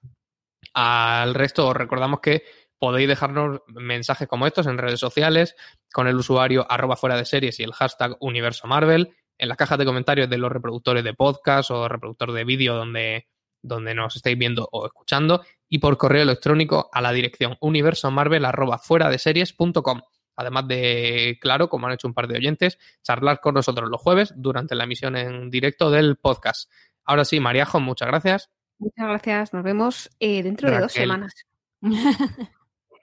[0.74, 2.42] Al resto os recordamos que
[2.80, 5.54] podéis dejarnos mensajes como estos en redes sociales
[5.92, 9.78] con el usuario arroba fuera de series y el hashtag universo Marvel, en las cajas
[9.78, 13.28] de comentarios de los reproductores de podcast o reproductor de vídeo donde,
[13.62, 18.78] donde nos estáis viendo o escuchando y por correo electrónico a la dirección universomarvel arroba
[18.78, 20.00] fuera de series.com.
[20.36, 24.32] Además de, claro, como han hecho un par de oyentes, charlar con nosotros los jueves
[24.36, 26.70] durante la emisión en directo del podcast.
[27.04, 28.50] Ahora sí, Mariajo, muchas gracias.
[28.78, 29.52] Muchas gracias.
[29.52, 31.34] Nos vemos eh, dentro de dos semanas.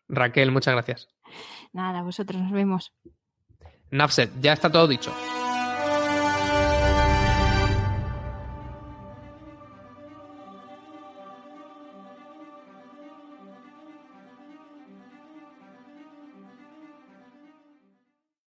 [0.07, 1.07] Raquel, muchas gracias.
[1.73, 2.93] Nada, vosotros nos vemos.
[3.91, 5.13] Nafset, ya está todo dicho.